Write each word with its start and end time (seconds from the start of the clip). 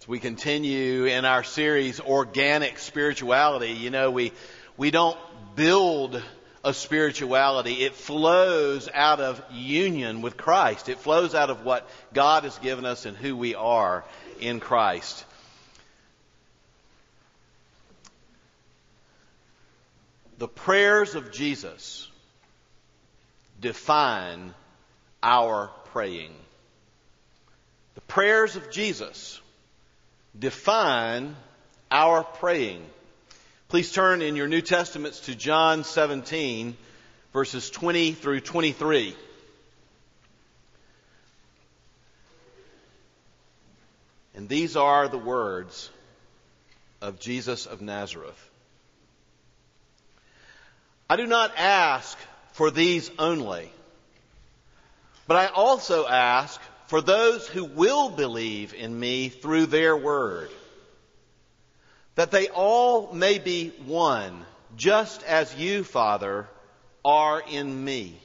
As 0.00 0.06
we 0.06 0.20
continue 0.20 1.06
in 1.06 1.24
our 1.24 1.42
series, 1.42 2.00
Organic 2.00 2.78
Spirituality, 2.78 3.72
you 3.72 3.90
know, 3.90 4.12
we, 4.12 4.32
we 4.76 4.92
don't 4.92 5.18
build 5.56 6.22
a 6.64 6.72
spirituality. 6.72 7.84
It 7.84 7.94
flows 7.94 8.88
out 8.92 9.20
of 9.20 9.42
union 9.50 10.22
with 10.22 10.36
Christ. 10.36 10.88
It 10.88 10.98
flows 10.98 11.34
out 11.34 11.50
of 11.50 11.64
what 11.64 11.88
God 12.14 12.44
has 12.44 12.56
given 12.58 12.84
us 12.84 13.06
and 13.06 13.16
who 13.16 13.36
we 13.36 13.56
are 13.56 14.04
in 14.40 14.60
Christ. 14.60 15.24
The 20.38 20.48
prayers 20.48 21.16
of 21.16 21.32
Jesus 21.32 22.08
define 23.60 24.54
our 25.24 25.72
praying. 25.86 26.32
The 27.96 28.00
prayers 28.02 28.54
of 28.54 28.70
Jesus 28.70 29.40
define 30.36 31.36
our 31.90 32.24
praying. 32.24 32.84
Please 33.68 33.92
turn 33.92 34.22
in 34.22 34.34
your 34.34 34.48
New 34.48 34.62
Testaments 34.62 35.20
to 35.20 35.34
John 35.34 35.84
17, 35.84 36.76
verses 37.32 37.70
20 37.70 38.12
through 38.12 38.40
23. 38.40 39.14
And 44.34 44.48
these 44.48 44.76
are 44.76 45.08
the 45.08 45.18
words 45.18 45.90
of 47.02 47.18
Jesus 47.20 47.66
of 47.66 47.82
Nazareth. 47.82 48.50
I 51.10 51.16
do 51.16 51.26
not 51.26 51.52
ask 51.56 52.16
for 52.52 52.70
these 52.70 53.10
only, 53.18 53.70
but 55.26 55.36
I 55.36 55.46
also 55.46 56.06
ask 56.06 56.60
for 56.88 57.02
those 57.02 57.46
who 57.46 57.66
will 57.66 58.08
believe 58.08 58.72
in 58.72 58.98
me 58.98 59.28
through 59.28 59.66
their 59.66 59.94
word, 59.94 60.48
that 62.14 62.30
they 62.30 62.48
all 62.48 63.12
may 63.12 63.38
be 63.38 63.68
one, 63.84 64.46
just 64.74 65.22
as 65.22 65.54
you, 65.54 65.84
Father, 65.84 66.48
are 67.04 67.42
in 67.46 67.84
me, 67.84 68.18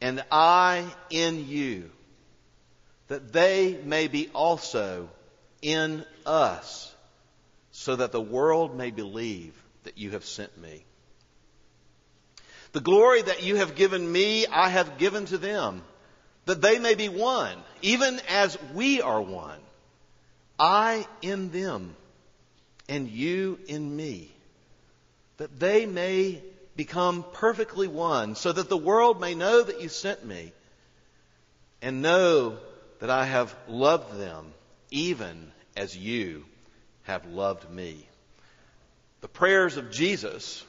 and 0.00 0.24
I 0.30 0.86
in 1.10 1.48
you, 1.48 1.90
that 3.08 3.32
they 3.32 3.76
may 3.84 4.06
be 4.06 4.28
also 4.28 5.10
in 5.62 6.06
us, 6.24 6.94
so 7.72 7.96
that 7.96 8.12
the 8.12 8.20
world 8.20 8.76
may 8.76 8.92
believe 8.92 9.52
that 9.82 9.98
you 9.98 10.12
have 10.12 10.24
sent 10.24 10.56
me. 10.58 10.84
The 12.70 12.80
glory 12.80 13.22
that 13.22 13.42
you 13.42 13.56
have 13.56 13.74
given 13.74 14.10
me, 14.10 14.46
I 14.46 14.68
have 14.68 14.96
given 14.96 15.24
to 15.26 15.38
them 15.38 15.82
that 16.46 16.60
they 16.60 16.78
may 16.78 16.94
be 16.94 17.08
one, 17.08 17.56
even 17.82 18.20
as 18.28 18.58
we 18.74 19.00
are 19.00 19.20
one. 19.20 19.60
I 20.58 21.06
in 21.22 21.50
them, 21.50 21.96
and 22.88 23.08
you 23.08 23.58
in 23.66 23.94
me, 23.96 24.30
that 25.38 25.58
they 25.58 25.86
may 25.86 26.42
become 26.76 27.24
perfectly 27.32 27.88
one, 27.88 28.34
so 28.34 28.52
that 28.52 28.68
the 28.68 28.76
world 28.76 29.20
may 29.20 29.34
know 29.34 29.62
that 29.62 29.80
you 29.80 29.88
sent 29.88 30.24
me, 30.24 30.52
and 31.80 32.02
know 32.02 32.58
that 33.00 33.10
I 33.10 33.24
have 33.24 33.54
loved 33.68 34.18
them, 34.18 34.52
even 34.90 35.50
as 35.76 35.96
you 35.96 36.44
have 37.02 37.26
loved 37.26 37.68
me. 37.70 38.06
The 39.20 39.28
prayers 39.28 39.76
of 39.76 39.90
Jesus 39.90 40.64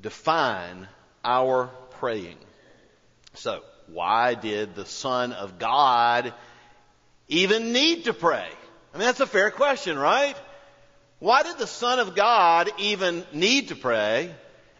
define 0.00 0.88
our 1.24 1.68
praying. 1.98 2.38
So, 3.34 3.62
why 3.88 4.34
did 4.34 4.74
the 4.74 4.86
Son 4.86 5.32
of 5.32 5.58
God 5.58 6.32
even 7.28 7.72
need 7.72 8.04
to 8.04 8.12
pray? 8.12 8.48
I 8.94 8.98
mean, 8.98 9.06
that's 9.06 9.20
a 9.20 9.26
fair 9.26 9.50
question, 9.50 9.98
right? 9.98 10.36
Why 11.18 11.42
did 11.42 11.58
the 11.58 11.66
Son 11.66 11.98
of 11.98 12.14
God 12.14 12.70
even 12.78 13.24
need 13.32 13.68
to 13.68 13.76
pray? 13.76 14.34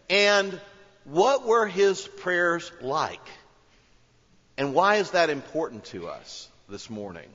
And 0.09 0.59
what 1.03 1.45
were 1.45 1.67
his 1.67 2.07
prayers 2.07 2.71
like? 2.81 3.25
And 4.57 4.73
why 4.73 4.95
is 4.95 5.11
that 5.11 5.29
important 5.29 5.85
to 5.85 6.07
us 6.07 6.49
this 6.67 6.89
morning? 6.89 7.29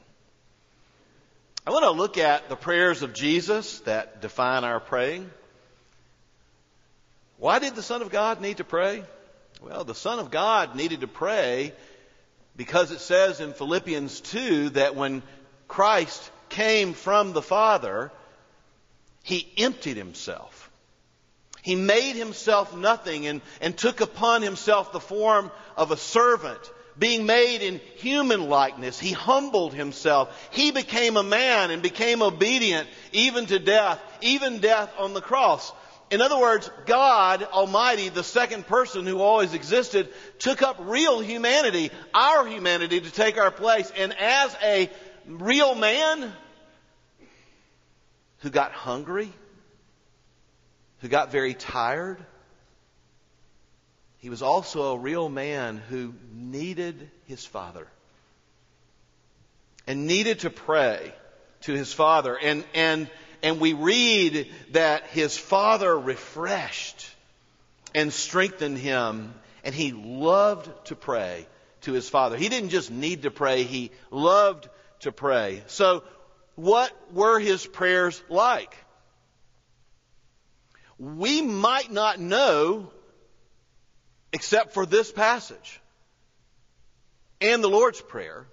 I 1.67 1.71
want 1.71 1.85
to 1.85 1.93
look 1.93 2.19
at 2.19 2.49
the 2.49 2.57
prayers 2.57 3.03
of 3.03 3.15
Jesus 3.15 3.79
that 3.81 4.21
define 4.21 4.65
our 4.65 4.81
praying. 4.81 5.31
Why 7.39 7.61
did 7.61 7.75
the 7.75 7.83
Son 7.83 8.03
of 8.03 8.11
God 8.11 8.41
need 8.41 8.57
to 8.57 8.65
pray? 8.65 9.05
Well, 9.61 9.85
the 9.85 9.95
Son 9.95 10.19
of 10.19 10.31
God 10.31 10.75
needed 10.75 11.01
to 11.03 11.09
pray 11.09 11.73
because 12.57 12.91
it 12.91 13.01
says 13.01 13.41
in 13.41 13.53
Philippians 13.53 14.21
2 14.21 14.71
that 14.71 14.97
when 14.97 15.23
Christ 15.69 16.31
came 16.49 16.93
from 16.93 17.33
the 17.33 17.43
Father, 17.43 18.11
he 19.23 19.53
emptied 19.57 19.97
himself. 19.97 20.71
He 21.63 21.77
made 21.77 22.17
himself 22.17 22.77
nothing 22.77 23.27
and, 23.27 23.41
and 23.61 23.77
took 23.77 24.01
upon 24.01 24.43
himself 24.43 24.93
the 24.93 25.01
form 25.01 25.51
of 25.77 25.93
a 25.93 25.97
servant. 25.97 26.61
Being 26.99 27.25
made 27.25 27.63
in 27.63 27.81
human 27.97 28.49
likeness, 28.51 28.99
he 28.99 29.13
humbled 29.13 29.73
himself. 29.73 30.49
He 30.51 30.73
became 30.73 31.17
a 31.17 31.23
man 31.23 31.71
and 31.71 31.81
became 31.83 32.21
obedient 32.21 32.89
even 33.13 33.47
to 33.47 33.59
death, 33.59 34.01
even 34.21 34.59
death 34.59 34.93
on 34.99 35.15
the 35.15 35.23
cross. 35.23 35.73
In 36.13 36.21
other 36.21 36.39
words, 36.39 36.71
God 36.85 37.43
Almighty, 37.43 38.11
the 38.11 38.23
second 38.23 38.67
person 38.67 39.07
who 39.07 39.23
always 39.23 39.55
existed, 39.55 40.13
took 40.39 40.61
up 40.61 40.77
real 40.79 41.21
humanity, 41.21 41.91
our 42.13 42.47
humanity, 42.47 43.01
to 43.01 43.11
take 43.11 43.39
our 43.39 43.51
place. 43.51 43.91
And 43.97 44.13
as 44.19 44.55
a 44.63 44.91
real 45.27 45.75
man 45.75 46.31
who 48.41 48.51
got 48.51 48.73
hungry, 48.73 49.33
who 50.99 51.09
got 51.09 51.33
very 51.33 51.55
tired, 51.55 52.19
he 54.19 54.29
was 54.29 54.43
also 54.43 54.93
a 54.93 54.99
real 54.99 55.31
man 55.31 55.79
who 55.79 56.13
needed 56.31 57.11
his 57.25 57.43
father 57.43 57.89
and 59.87 60.07
needed 60.07 60.41
to 60.41 60.51
pray 60.51 61.15
to 61.63 61.73
his 61.73 61.91
father 61.91 62.37
and, 62.37 62.65
and 62.75 63.09
and 63.43 63.61
we 63.61 63.73
read 63.73 64.51
that 64.71 65.07
his 65.09 65.37
father 65.37 65.99
refreshed 65.99 67.09
and 67.95 68.13
strengthened 68.13 68.79
him, 68.79 69.35
and 69.65 69.75
he 69.75 69.93
loved 69.93 70.71
to 70.87 70.97
pray 70.97 71.47
to 71.83 71.93
his 71.93 72.09
father. 72.09 72.37
He 72.37 72.49
didn't 72.49 72.71
just 72.71 72.91
need 72.91 73.23
to 73.23 73.31
pray, 73.31 73.65
he 73.65 73.91
loved 74.11 74.69
to 75.01 75.13
pray. 75.13 75.63
So, 75.67 76.05
what 76.55 76.93
were 77.13 77.39
his 77.39 77.67
prayers 77.67 78.23
like? 78.29 78.77
We 80.99 81.43
might 81.43 81.91
not 81.91 82.21
know 82.21 82.91
except 84.33 84.73
for 84.73 84.87
this 84.87 85.11
passage 85.11 85.81
and 87.41 87.63
the 87.63 87.69
Lord's 87.69 88.01
Prayer 88.01 88.47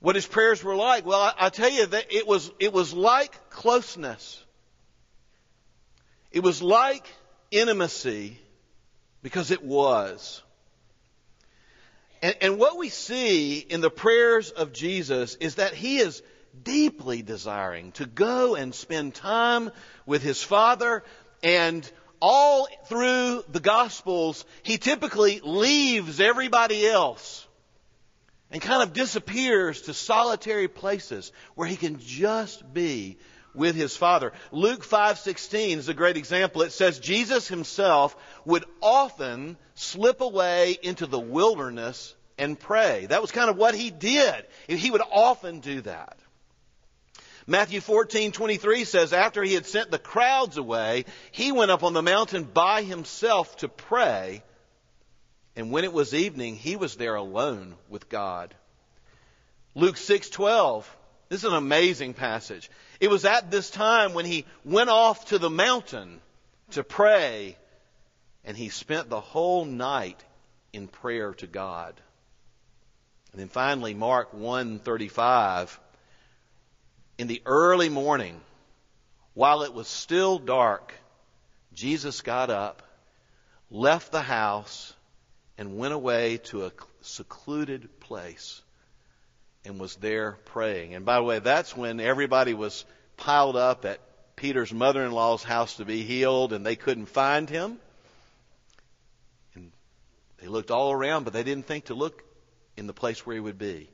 what 0.00 0.14
his 0.14 0.26
prayers 0.26 0.62
were 0.62 0.76
like. 0.76 1.06
Well, 1.06 1.20
I, 1.20 1.46
I 1.46 1.48
tell 1.48 1.70
you 1.70 1.86
that 1.86 2.06
it 2.10 2.26
was, 2.26 2.50
it 2.58 2.72
was 2.72 2.92
like 2.92 3.50
closeness. 3.50 4.42
It 6.30 6.40
was 6.42 6.62
like 6.62 7.06
intimacy 7.50 8.38
because 9.22 9.50
it 9.50 9.62
was. 9.62 10.42
And, 12.22 12.36
and, 12.40 12.58
what 12.58 12.78
we 12.78 12.88
see 12.88 13.58
in 13.58 13.80
the 13.80 13.90
prayers 13.90 14.50
of 14.50 14.72
Jesus 14.72 15.34
is 15.36 15.56
that 15.56 15.74
he 15.74 15.98
is 15.98 16.22
deeply 16.62 17.22
desiring 17.22 17.92
to 17.92 18.06
go 18.06 18.54
and 18.54 18.74
spend 18.74 19.14
time 19.14 19.70
with 20.06 20.22
his 20.22 20.42
Father 20.42 21.04
and 21.42 21.90
all 22.20 22.66
through 22.88 23.44
the 23.48 23.60
Gospels, 23.60 24.44
he 24.62 24.78
typically 24.78 25.40
leaves 25.40 26.20
everybody 26.20 26.86
else 26.86 27.46
and 28.50 28.62
kind 28.62 28.82
of 28.82 28.92
disappears 28.92 29.82
to 29.82 29.94
solitary 29.94 30.68
places 30.68 31.32
where 31.54 31.68
he 31.68 31.76
can 31.76 31.98
just 31.98 32.72
be 32.72 33.18
with 33.54 33.74
his 33.74 33.96
father. 33.96 34.32
Luke 34.52 34.84
5:16 34.84 35.78
is 35.78 35.88
a 35.88 35.94
great 35.94 36.16
example. 36.16 36.62
It 36.62 36.72
says 36.72 36.98
Jesus 36.98 37.48
himself 37.48 38.16
would 38.44 38.64
often 38.80 39.56
slip 39.74 40.20
away 40.20 40.78
into 40.82 41.06
the 41.06 41.18
wilderness 41.18 42.14
and 42.38 42.58
pray. 42.58 43.06
That 43.06 43.22
was 43.22 43.30
kind 43.30 43.50
of 43.50 43.56
what 43.56 43.74
he 43.74 43.90
did. 43.90 44.46
He 44.68 44.90
would 44.90 45.02
often 45.10 45.60
do 45.60 45.80
that. 45.82 46.18
Matthew 47.46 47.80
14:23 47.80 48.84
says 48.84 49.12
after 49.12 49.42
he 49.42 49.54
had 49.54 49.66
sent 49.66 49.90
the 49.90 49.98
crowds 49.98 50.56
away, 50.56 51.04
he 51.30 51.52
went 51.52 51.70
up 51.70 51.82
on 51.82 51.92
the 51.92 52.02
mountain 52.02 52.44
by 52.44 52.82
himself 52.82 53.56
to 53.58 53.68
pray 53.68 54.42
and 55.56 55.70
when 55.70 55.84
it 55.84 55.92
was 55.92 56.12
evening, 56.12 56.56
he 56.56 56.76
was 56.76 56.96
there 56.96 57.14
alone 57.14 57.74
with 57.88 58.08
God. 58.08 58.54
Luke 59.74 59.96
6:12. 59.96 60.84
This 61.28 61.42
is 61.42 61.50
an 61.50 61.54
amazing 61.54 62.14
passage. 62.14 62.70
It 63.00 63.10
was 63.10 63.24
at 63.24 63.50
this 63.50 63.68
time 63.68 64.14
when 64.14 64.26
he 64.26 64.46
went 64.64 64.90
off 64.90 65.24
to 65.26 65.38
the 65.38 65.50
mountain 65.50 66.20
to 66.70 66.84
pray 66.84 67.56
and 68.44 68.56
he 68.56 68.68
spent 68.68 69.08
the 69.08 69.20
whole 69.20 69.64
night 69.64 70.22
in 70.72 70.86
prayer 70.86 71.34
to 71.34 71.48
God. 71.48 72.00
And 73.32 73.40
then 73.40 73.48
finally 73.48 73.92
Mark 73.92 74.32
1:35 74.32 75.80
in 77.18 77.26
the 77.26 77.42
early 77.44 77.88
morning, 77.88 78.40
while 79.34 79.62
it 79.62 79.74
was 79.74 79.88
still 79.88 80.38
dark, 80.38 80.94
Jesus 81.72 82.20
got 82.20 82.50
up, 82.50 82.82
left 83.70 84.12
the 84.12 84.22
house, 84.22 84.94
and 85.58 85.76
went 85.76 85.94
away 85.94 86.38
to 86.38 86.66
a 86.66 86.72
secluded 87.00 88.00
place 88.00 88.62
and 89.64 89.80
was 89.80 89.96
there 89.96 90.38
praying. 90.46 90.94
And 90.94 91.04
by 91.04 91.16
the 91.16 91.22
way, 91.22 91.38
that's 91.38 91.76
when 91.76 92.00
everybody 92.00 92.54
was 92.54 92.84
piled 93.16 93.56
up 93.56 93.84
at 93.84 94.00
Peter's 94.36 94.72
mother 94.72 95.04
in 95.04 95.12
law's 95.12 95.42
house 95.42 95.76
to 95.76 95.84
be 95.84 96.02
healed 96.02 96.52
and 96.52 96.64
they 96.64 96.76
couldn't 96.76 97.06
find 97.06 97.48
him. 97.48 97.78
And 99.54 99.72
they 100.38 100.46
looked 100.46 100.70
all 100.70 100.92
around, 100.92 101.24
but 101.24 101.32
they 101.32 101.42
didn't 101.42 101.66
think 101.66 101.86
to 101.86 101.94
look 101.94 102.22
in 102.76 102.86
the 102.86 102.92
place 102.92 103.24
where 103.24 103.34
he 103.34 103.40
would 103.40 103.58
be. 103.58 103.88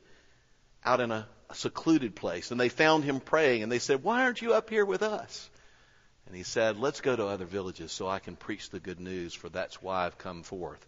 Out 0.85 1.01
in 1.01 1.11
a, 1.11 1.27
secluded 1.55 2.17
place. 2.17 2.51
And 2.51 2.59
they 2.59 2.71
found 2.71 3.05
him 3.05 3.21
praying 3.21 3.63
and 3.63 3.71
they 3.71 3.79
said, 3.79 4.03
Why 4.03 4.23
aren't 4.23 4.41
you 4.41 4.55
up 4.55 4.71
here 4.71 4.87
with 4.87 5.03
us? 5.03 5.51
And 6.27 6.35
he 6.35 6.45
said, 6.45 6.79
Let's 6.79 7.03
go 7.03 7.15
to 7.15 7.27
other 7.27 7.45
villages 7.45 7.93
so 7.93 8.09
I 8.09 8.21
can 8.21 8.37
preach 8.37 8.71
the 8.71 8.81
good 8.81 8.99
news, 8.99 9.35
for 9.35 9.51
that's 9.51 9.83
why 9.83 10.07
I've 10.07 10.17
come 10.17 10.43
forth. 10.43 10.87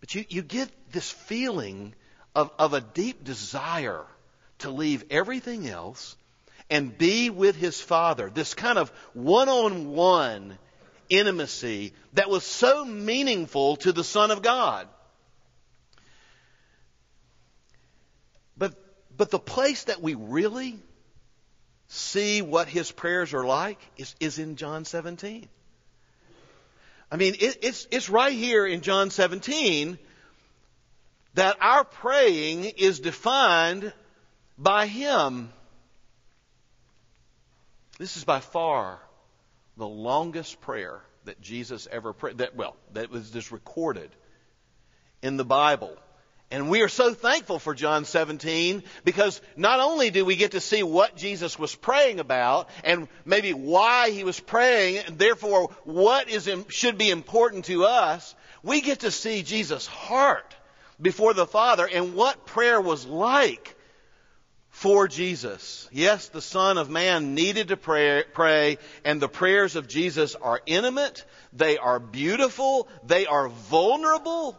But 0.00 0.14
you, 0.14 0.24
you 0.28 0.42
get 0.42 0.70
this 0.92 1.10
feeling 1.10 1.94
of, 2.34 2.50
of 2.58 2.72
a 2.72 2.80
deep 2.80 3.24
desire 3.24 4.04
to 4.58 4.70
leave 4.70 5.04
everything 5.10 5.68
else 5.68 6.16
and 6.70 6.96
be 6.96 7.30
with 7.30 7.56
his 7.56 7.80
father. 7.80 8.30
This 8.30 8.54
kind 8.54 8.78
of 8.78 8.90
one 9.14 9.48
on 9.48 9.92
one 9.92 10.58
intimacy 11.08 11.92
that 12.12 12.28
was 12.28 12.44
so 12.44 12.84
meaningful 12.84 13.76
to 13.76 13.92
the 13.92 14.04
Son 14.04 14.30
of 14.30 14.42
God. 14.42 14.88
But, 18.56 18.74
but 19.16 19.30
the 19.30 19.38
place 19.38 19.84
that 19.84 20.02
we 20.02 20.14
really 20.14 20.78
see 21.88 22.42
what 22.42 22.68
his 22.68 22.92
prayers 22.92 23.32
are 23.32 23.44
like 23.44 23.78
is, 23.96 24.14
is 24.20 24.38
in 24.38 24.56
John 24.56 24.84
17. 24.84 25.48
I 27.10 27.16
mean, 27.16 27.34
it, 27.34 27.58
it's, 27.62 27.86
it's 27.90 28.08
right 28.08 28.32
here 28.32 28.66
in 28.66 28.80
John 28.82 29.10
17 29.10 29.98
that 31.34 31.56
our 31.60 31.84
praying 31.84 32.64
is 32.64 33.00
defined 33.00 33.92
by 34.58 34.86
him. 34.86 35.50
This 37.98 38.16
is 38.16 38.24
by 38.24 38.40
far 38.40 39.00
the 39.76 39.88
longest 39.88 40.60
prayer 40.60 41.00
that 41.24 41.40
Jesus 41.40 41.88
ever 41.90 42.12
prayed. 42.12 42.38
That 42.38 42.56
well, 42.56 42.76
that 42.92 43.10
was 43.10 43.30
just 43.30 43.52
recorded 43.52 44.10
in 45.22 45.36
the 45.36 45.44
Bible. 45.44 45.96
And 46.50 46.70
we 46.70 46.80
are 46.80 46.88
so 46.88 47.12
thankful 47.12 47.58
for 47.58 47.74
John 47.74 48.06
17 48.06 48.82
because 49.04 49.40
not 49.56 49.80
only 49.80 50.10
do 50.10 50.24
we 50.24 50.36
get 50.36 50.52
to 50.52 50.60
see 50.60 50.82
what 50.82 51.14
Jesus 51.14 51.58
was 51.58 51.74
praying 51.74 52.20
about 52.20 52.70
and 52.84 53.06
maybe 53.26 53.52
why 53.52 54.10
he 54.10 54.24
was 54.24 54.40
praying 54.40 54.98
and 54.98 55.18
therefore 55.18 55.68
what 55.84 56.30
is 56.30 56.50
should 56.68 56.96
be 56.96 57.10
important 57.10 57.66
to 57.66 57.84
us, 57.84 58.34
we 58.62 58.80
get 58.80 59.00
to 59.00 59.10
see 59.10 59.42
Jesus' 59.42 59.86
heart 59.86 60.56
before 61.00 61.34
the 61.34 61.46
Father 61.46 61.86
and 61.86 62.14
what 62.14 62.46
prayer 62.46 62.80
was 62.80 63.04
like 63.04 63.76
for 64.70 65.06
Jesus. 65.06 65.88
Yes, 65.92 66.28
the 66.28 66.40
Son 66.40 66.78
of 66.78 66.88
Man 66.88 67.34
needed 67.34 67.68
to 67.68 67.76
pray, 67.76 68.24
pray, 68.32 68.78
and 69.04 69.20
the 69.20 69.28
prayers 69.28 69.76
of 69.76 69.88
Jesus 69.88 70.34
are 70.34 70.60
intimate, 70.66 71.24
they 71.52 71.78
are 71.78 71.98
beautiful, 71.98 72.88
they 73.04 73.26
are 73.26 73.48
vulnerable, 73.48 74.56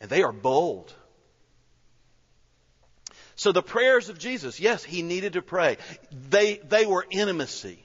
and 0.00 0.10
they 0.10 0.22
are 0.22 0.32
bold. 0.32 0.92
So 3.36 3.52
the 3.52 3.62
prayers 3.62 4.08
of 4.08 4.18
Jesus, 4.18 4.60
yes, 4.60 4.84
he 4.84 5.02
needed 5.02 5.32
to 5.34 5.42
pray. 5.42 5.76
They, 6.30 6.58
they 6.58 6.86
were 6.86 7.04
intimacy. 7.10 7.84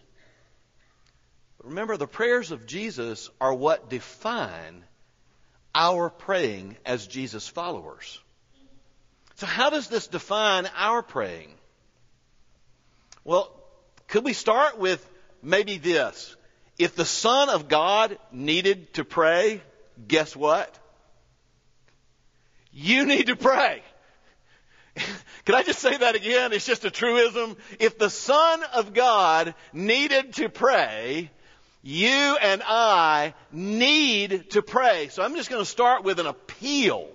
Remember, 1.64 1.98
the 1.98 2.08
prayers 2.08 2.52
of 2.52 2.66
Jesus 2.66 3.30
are 3.42 3.54
what 3.54 3.90
define 3.90 4.84
our 5.74 6.10
praying 6.10 6.78
as 6.86 7.08
Jesus 7.08 7.48
followers. 7.48 8.20
So 9.36 9.46
how 9.46 9.70
does 9.70 9.88
this 9.88 10.08
define 10.08 10.70
our 10.76 11.02
praying? 11.02 11.54
Well, 13.24 13.52
could 14.08 14.24
we 14.24 14.34
start 14.34 14.78
with 14.78 15.08
maybe 15.42 15.78
this? 15.78 16.36
If 16.78 16.96
the 16.96 17.06
Son 17.06 17.50
of 17.50 17.68
God 17.68 18.18
needed 18.32 18.94
to 18.96 19.04
pray, 19.04 19.62
guess 20.08 20.36
what? 20.36 20.78
You 22.72 23.06
need 23.06 23.28
to 23.28 23.36
pray. 23.36 23.82
Can 25.46 25.56
I 25.56 25.64
just 25.64 25.80
say 25.80 25.98
that 25.98 26.16
again? 26.16 26.54
It's 26.54 26.66
just 26.66 26.86
a 26.86 26.92
truism. 26.92 27.58
If 27.80 27.98
the 27.98 28.10
Son 28.10 28.64
of 28.74 28.94
God 28.94 29.56
needed 29.74 30.34
to 30.36 30.50
pray, 30.50 31.32
you 31.82 32.10
and 32.42 32.62
I 32.66 33.34
need 33.52 34.52
to 34.52 34.62
pray. 34.62 35.08
So 35.10 35.24
I'm 35.24 35.36
just 35.36 35.50
going 35.50 35.62
to 35.62 35.70
start 35.70 36.04
with 36.04 36.20
an 36.20 36.28
appeal 36.28 37.08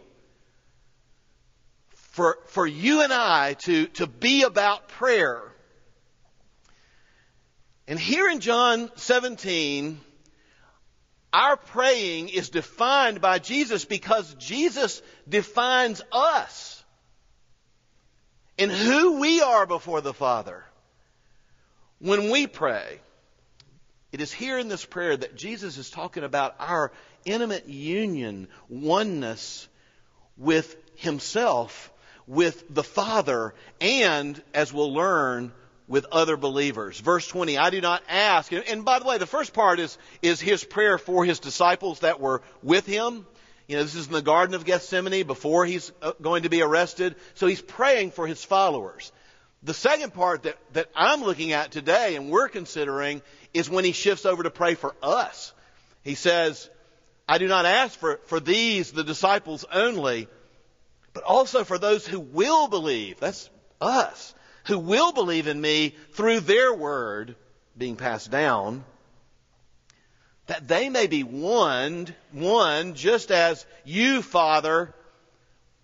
for, 1.95 2.39
for 2.47 2.67
you 2.67 3.03
and 3.03 3.13
I 3.13 3.55
to, 3.65 3.87
to 3.89 4.07
be 4.07 4.43
about 4.43 4.89
prayer. 4.89 5.43
And 7.87 7.99
here 7.99 8.29
in 8.31 8.41
John 8.41 8.91
17, 8.95 10.01
our 11.35 11.57
praying 11.57 12.29
is 12.29 12.49
defined 12.49 13.21
by 13.21 13.41
Jesus 13.41 13.85
because 13.85 14.33
Jesus 14.35 15.03
defines 15.29 16.01
us 16.13 16.85
and 18.57 18.71
who 18.71 19.19
we 19.19 19.43
are 19.43 19.67
before 19.67 20.01
the 20.01 20.15
Father. 20.15 20.65
When 21.99 22.31
we 22.31 22.47
pray, 22.47 23.01
it 24.13 24.21
is 24.21 24.33
here 24.33 24.61
in 24.61 24.69
this 24.69 24.85
prayer 24.85 25.17
that 25.17 25.35
Jesus 25.35 25.77
is 25.77 25.91
talking 25.91 26.23
about 26.23 26.55
our 26.61 26.93
intimate 27.25 27.69
union, 27.69 28.47
oneness 28.69 29.67
with 30.37 30.77
Himself, 30.95 31.93
with 32.29 32.73
the 32.73 32.85
Father, 32.85 33.57
and, 33.81 34.41
as 34.55 34.73
we'll 34.73 34.95
learn, 34.95 35.53
with 35.87 36.07
other 36.11 36.37
believers. 36.37 36.99
Verse 37.01 37.27
20, 37.27 37.59
I 37.59 37.71
do 37.71 37.81
not 37.81 38.03
ask. 38.09 38.53
And 38.53 38.85
by 38.85 38.99
the 38.99 39.05
way, 39.05 39.19
the 39.19 39.27
first 39.27 39.53
part 39.53 39.79
is, 39.81 39.99
is 40.23 40.41
his 40.41 40.65
prayer 40.65 40.99
for 40.99 41.25
his 41.25 41.41
disciples 41.41 42.01
that 42.01 42.21
were 42.21 42.43
with 42.63 42.87
him. 42.87 43.27
You 43.69 43.77
know, 43.77 43.83
this 43.83 43.95
is 43.95 44.07
in 44.07 44.13
the 44.13 44.23
Garden 44.23 44.55
of 44.55 44.65
Gethsemane 44.65 45.27
before 45.27 45.65
he's 45.65 45.93
uh, 46.03 46.13
going 46.21 46.43
to 46.43 46.49
be 46.49 46.63
arrested. 46.63 47.17
So 47.35 47.47
he's 47.47 47.63
praying 47.63 48.11
for 48.13 48.27
his 48.27 48.43
followers. 48.45 49.13
The 49.63 49.75
second 49.75 50.13
part 50.13 50.43
that, 50.43 50.59
that 50.75 50.91
I'm 50.95 51.23
looking 51.23 51.53
at 51.53 51.71
today 51.71 52.17
and 52.17 52.31
we're 52.31 52.49
considering 52.49 53.23
is 53.55 53.71
when 53.71 53.85
he 53.85 53.93
shifts 53.93 54.27
over 54.27 54.43
to 54.43 54.51
pray 54.51 54.75
for 54.75 54.95
us. 55.03 55.53
He 56.03 56.15
says, 56.15 56.69
I 57.27 57.39
do 57.39 57.49
not 57.49 57.65
ask 57.65 57.99
for, 57.99 58.21
for 58.27 58.41
these, 58.41 58.93
the 58.93 59.05
disciples 59.05 59.65
only, 59.73 60.29
but 61.15 61.25
also 61.25 61.65
for 61.65 61.79
those 61.79 62.07
who 62.07 62.21
will 62.21 62.69
believe. 62.69 63.21
That's 63.21 63.49
us 63.81 64.35
who 64.65 64.79
will 64.79 65.13
believe 65.13 65.47
in 65.47 65.61
me 65.61 65.95
through 66.13 66.41
their 66.41 66.75
word 66.75 67.37
being 67.77 67.97
passed 67.97 68.31
down, 68.31 68.85
that 70.47 70.69
they 70.69 70.89
may 70.89 71.07
be 71.07 71.23
one, 71.23 72.15
one 72.33 72.95
just 72.95 73.31
as 73.31 73.65
you, 73.85 74.23
Father, 74.23 74.95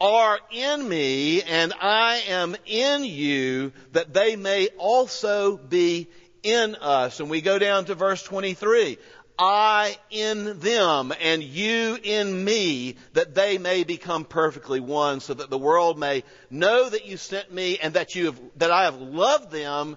are 0.01 0.39
in 0.51 0.89
me 0.89 1.43
and 1.43 1.73
I 1.81 2.23
am 2.29 2.57
in 2.67 3.05
you, 3.05 3.73
that 3.93 4.15
they 4.15 4.37
may 4.37 4.69
also 4.79 5.57
be 5.57 6.09
in 6.43 6.75
us. 6.77 7.21
And 7.21 7.29
we 7.29 7.41
go 7.41 7.59
down 7.59 7.87
to 7.87 7.95
verse 7.95 8.23
23. 8.23 8.99
I 9.41 9.97
in 10.11 10.61
them 10.61 11.15
and 11.19 11.43
you 11.43 11.99
in 12.03 12.45
me, 12.45 12.97
that 13.15 13.35
they 13.35 13.57
may 13.57 13.85
become 13.85 14.27
perfectly 14.27 14.81
one, 14.81 15.21
so 15.21 15.33
that 15.33 15.49
the 15.49 15.57
world 15.57 15.99
may 15.99 16.25
know 16.51 16.89
that 16.89 17.07
you 17.07 17.17
sent 17.17 17.51
me 17.51 17.79
and 17.79 17.95
that 17.95 18.15
you 18.15 18.27
have, 18.27 18.41
that 18.57 18.71
I 18.71 18.85
have 18.85 19.01
loved 19.01 19.51
them 19.51 19.97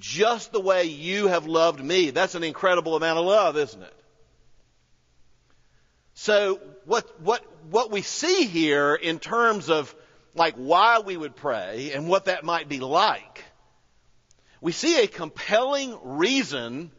just 0.00 0.50
the 0.50 0.60
way 0.60 0.84
you 0.84 1.28
have 1.28 1.46
loved 1.46 1.82
me. 1.82 2.10
That's 2.10 2.34
an 2.34 2.42
incredible 2.42 2.96
amount 2.96 3.20
of 3.20 3.26
love, 3.26 3.56
isn't 3.56 3.80
it? 3.80 3.94
So 6.14 6.60
what, 6.84 7.20
what, 7.20 7.44
what 7.70 7.92
we 7.92 8.02
see 8.02 8.44
here 8.46 8.96
in 8.96 9.20
terms 9.20 9.70
of 9.70 9.94
like 10.34 10.56
why 10.56 10.98
we 10.98 11.16
would 11.16 11.36
pray 11.36 11.92
and 11.94 12.08
what 12.08 12.24
that 12.24 12.44
might 12.44 12.68
be 12.68 12.80
like, 12.80 13.44
we 14.60 14.72
see 14.72 15.02
a 15.02 15.06
compelling 15.06 15.96
reason 16.02 16.90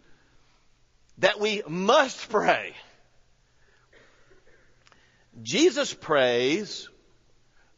that 1.22 1.40
we 1.40 1.64
must 1.68 2.30
pray. 2.30 2.74
Jesus 5.42 5.94
prays 5.94 6.90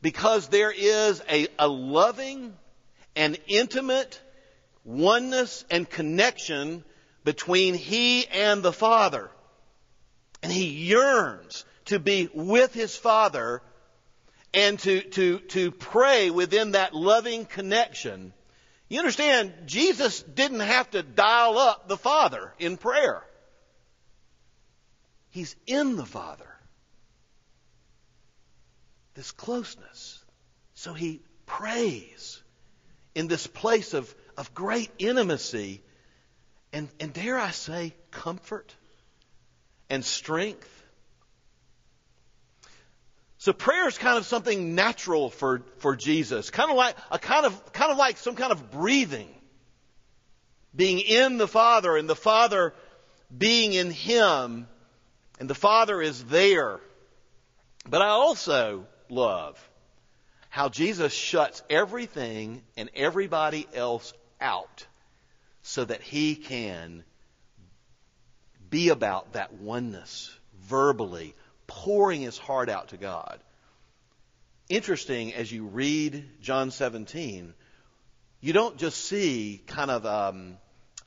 because 0.02 0.48
there 0.48 0.72
is 0.72 1.22
a, 1.30 1.48
a 1.60 1.68
loving 1.68 2.54
and 3.16 3.38
intimate 3.48 4.20
oneness 4.84 5.64
and 5.70 5.90
connection 5.90 6.84
between 7.24 7.74
he 7.74 8.28
and 8.28 8.64
the 8.64 8.74
Father. 8.74 9.30
And 10.42 10.52
he 10.52 10.66
yearns 10.66 11.64
to 11.86 12.00
be 12.00 12.30
with 12.34 12.74
his 12.74 12.98
Father 12.98 13.62
and 14.54 14.78
to, 14.80 15.02
to, 15.02 15.40
to 15.40 15.72
pray 15.72 16.30
within 16.32 16.72
that 16.72 16.94
loving 16.94 17.46
connection 17.46 18.34
You 18.94 19.00
understand, 19.00 19.54
Jesus 19.66 20.22
didn't 20.22 20.60
have 20.60 20.92
to 20.92 21.02
dial 21.02 21.58
up 21.58 21.88
the 21.88 21.98
Father 21.98 22.54
in 22.60 22.78
prayer. 22.78 23.24
He's 25.34 25.56
in 25.66 25.96
the 25.96 26.06
Father. 26.06 26.48
This 29.16 29.32
closeness. 29.32 30.24
So 30.76 30.94
he 30.94 31.22
prays 31.48 32.40
in 33.16 33.28
this 33.28 33.48
place 33.48 33.96
of, 33.96 34.14
of 34.38 34.54
great 34.54 34.92
intimacy 35.00 35.82
and, 36.72 36.88
and 37.00 37.12
dare 37.14 37.40
I 37.40 37.50
say, 37.50 37.96
comfort 38.12 38.76
and 39.90 40.06
strength. 40.06 40.70
So 43.40 43.54
prayer 43.54 43.88
is 43.88 43.98
kind 43.98 44.20
of 44.20 44.28
something 44.28 44.76
natural 44.76 45.32
for, 45.32 45.64
for 45.80 45.96
Jesus, 45.96 46.52
kind 46.52 46.70
of 46.70 46.78
like 46.78 46.96
a 47.10 47.18
kind 47.18 47.48
of 47.48 47.74
kind 47.74 47.92
of 47.92 47.98
like 47.98 48.18
some 48.18 48.36
kind 48.36 48.52
of 48.52 48.70
breathing, 48.70 49.30
being 50.76 51.00
in 51.00 51.38
the 51.38 51.48
Father 51.48 51.98
and 51.98 52.08
the 52.08 52.16
Father 52.16 52.76
being 53.36 53.74
in 53.74 53.90
Him, 53.90 54.68
and 55.40 55.50
the 55.50 55.56
Father 55.56 56.02
is 56.02 56.24
there. 56.26 56.80
But 57.88 58.02
I 58.02 58.10
also 58.10 58.86
love 59.10 59.70
how 60.50 60.70
Jesus 60.70 61.14
shuts 61.14 61.64
everything 61.70 62.62
and 62.78 62.90
everybody 62.96 63.68
else 63.74 64.14
out 64.40 64.86
so 65.64 65.84
that 65.84 66.02
he 66.02 66.36
can 66.36 67.04
be 68.70 68.90
about 68.90 69.34
that 69.34 69.54
oneness 69.54 70.32
verbally, 70.64 71.36
pouring 71.68 72.22
his 72.22 72.38
heart 72.38 72.70
out 72.70 72.90
to 72.90 72.98
God. 72.98 73.40
Interesting, 74.70 75.34
as 75.34 75.52
you 75.52 75.66
read 75.66 76.26
John 76.42 76.72
17, 76.72 77.54
you 78.42 78.54
don't 78.54 78.78
just 78.78 79.06
see 79.06 79.62
kind 79.68 79.92
of 79.92 80.06
um, 80.06 80.58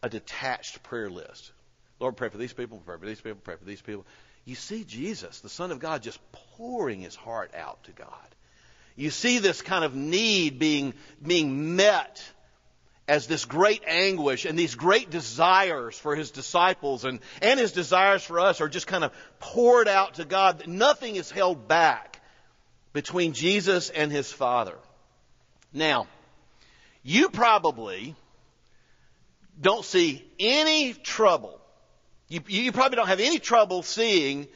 a 0.03 0.09
detached 0.09 0.83
prayer 0.83 1.11
list. 1.11 1.53
Lord, 1.99 2.17
pray 2.17 2.29
for 2.29 2.39
these 2.39 2.53
people, 2.53 2.83
pray 2.85 2.99
for 2.99 3.07
these 3.07 3.21
people, 3.21 3.41
pray 3.43 3.57
for 3.57 3.65
these 3.65 3.81
people. 3.81 4.05
You 4.45 4.55
see 4.55 4.85
Jesus, 4.85 5.41
the 5.41 5.49
Son 5.49 5.73
of 5.73 5.79
God, 5.79 6.03
just 6.03 6.21
pouring 6.57 7.01
his 7.01 7.17
heart 7.17 7.53
out 7.55 7.83
to 7.85 7.93
God. 7.93 8.09
You 8.95 9.11
see 9.11 9.39
this 9.39 9.61
kind 9.63 9.85
of 9.85 9.95
need 9.95 10.59
being, 10.59 10.95
being 11.25 11.77
met 11.77 12.23
as 13.09 13.27
this 13.27 13.45
great 13.45 13.83
anguish 13.87 14.45
and 14.45 14.59
these 14.59 14.75
great 14.75 15.11
desires 15.11 15.99
for 15.99 16.17
his 16.17 16.31
disciples 16.31 17.05
and, 17.05 17.21
and 17.41 17.61
his 17.61 17.73
desires 17.73 18.23
for 18.25 18.41
us 18.41 18.61
are 18.61 18.69
just 18.69 18.87
kind 18.87 19.05
of 19.05 19.13
poured 19.39 19.89
out 19.89 20.15
to 20.15 20.25
God. 20.25 20.67
Nothing 20.67 21.17
is 21.17 21.31
held 21.31 21.69
back 21.69 22.21
between 22.93 23.33
Jesus 23.33 23.91
and 23.91 24.11
his 24.11 24.33
Father. 24.33 24.77
Now, 25.73 26.07
you 27.03 27.29
probably 27.29 28.17
don't 29.61 29.85
see 29.85 30.25
any 30.39 30.93
trouble. 30.95 31.61
You, 32.29 32.41
you 32.49 32.73
probably 32.73 32.97
don't 32.97 33.09
have 33.09 33.21
any 33.21 33.39
trouble 33.39 33.83
seeing 33.83 34.49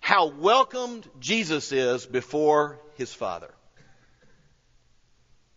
how 0.00 0.28
welcomed 0.28 1.08
Jesus 1.18 1.72
is 1.72 2.06
before 2.06 2.78
his 2.96 3.12
Father. 3.12 3.50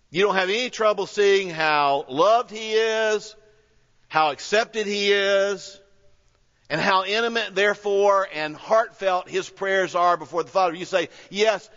You 0.09 0.23
don't 0.23 0.35
have 0.35 0.49
any 0.49 0.69
trouble 0.69 1.05
seeing 1.05 1.49
how 1.49 2.05
loved 2.09 2.51
he 2.51 2.73
is, 2.73 3.35
how 4.07 4.31
accepted 4.31 4.85
he 4.85 5.13
is, 5.13 5.79
and 6.69 6.81
how 6.81 7.05
intimate, 7.05 7.55
therefore, 7.55 8.27
and 8.33 8.55
heartfelt 8.55 9.29
his 9.29 9.49
prayers 9.49 9.95
are 9.95 10.17
before 10.17 10.43
the 10.43 10.49
Father. 10.49 10.73
You 10.73 10.85
say, 10.85 11.09
yes, 11.29 11.69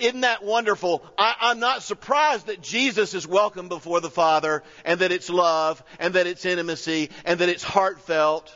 isn't 0.00 0.22
that 0.22 0.42
wonderful? 0.42 1.04
I, 1.16 1.50
am 1.52 1.60
not 1.60 1.82
surprised 1.82 2.46
that 2.46 2.60
Jesus 2.60 3.14
is 3.14 3.28
welcome 3.28 3.68
before 3.68 4.00
the 4.00 4.10
Father, 4.10 4.64
and 4.84 5.00
that 5.00 5.12
it's 5.12 5.30
love, 5.30 5.82
and 6.00 6.14
that 6.14 6.26
it's 6.26 6.44
intimacy, 6.44 7.10
and 7.24 7.38
that 7.40 7.48
it's 7.48 7.62
heartfelt. 7.62 8.52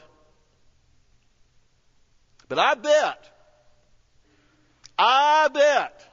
But 2.52 2.58
I 2.58 2.74
bet, 2.74 3.30
I 4.98 5.48
bet, 5.48 6.04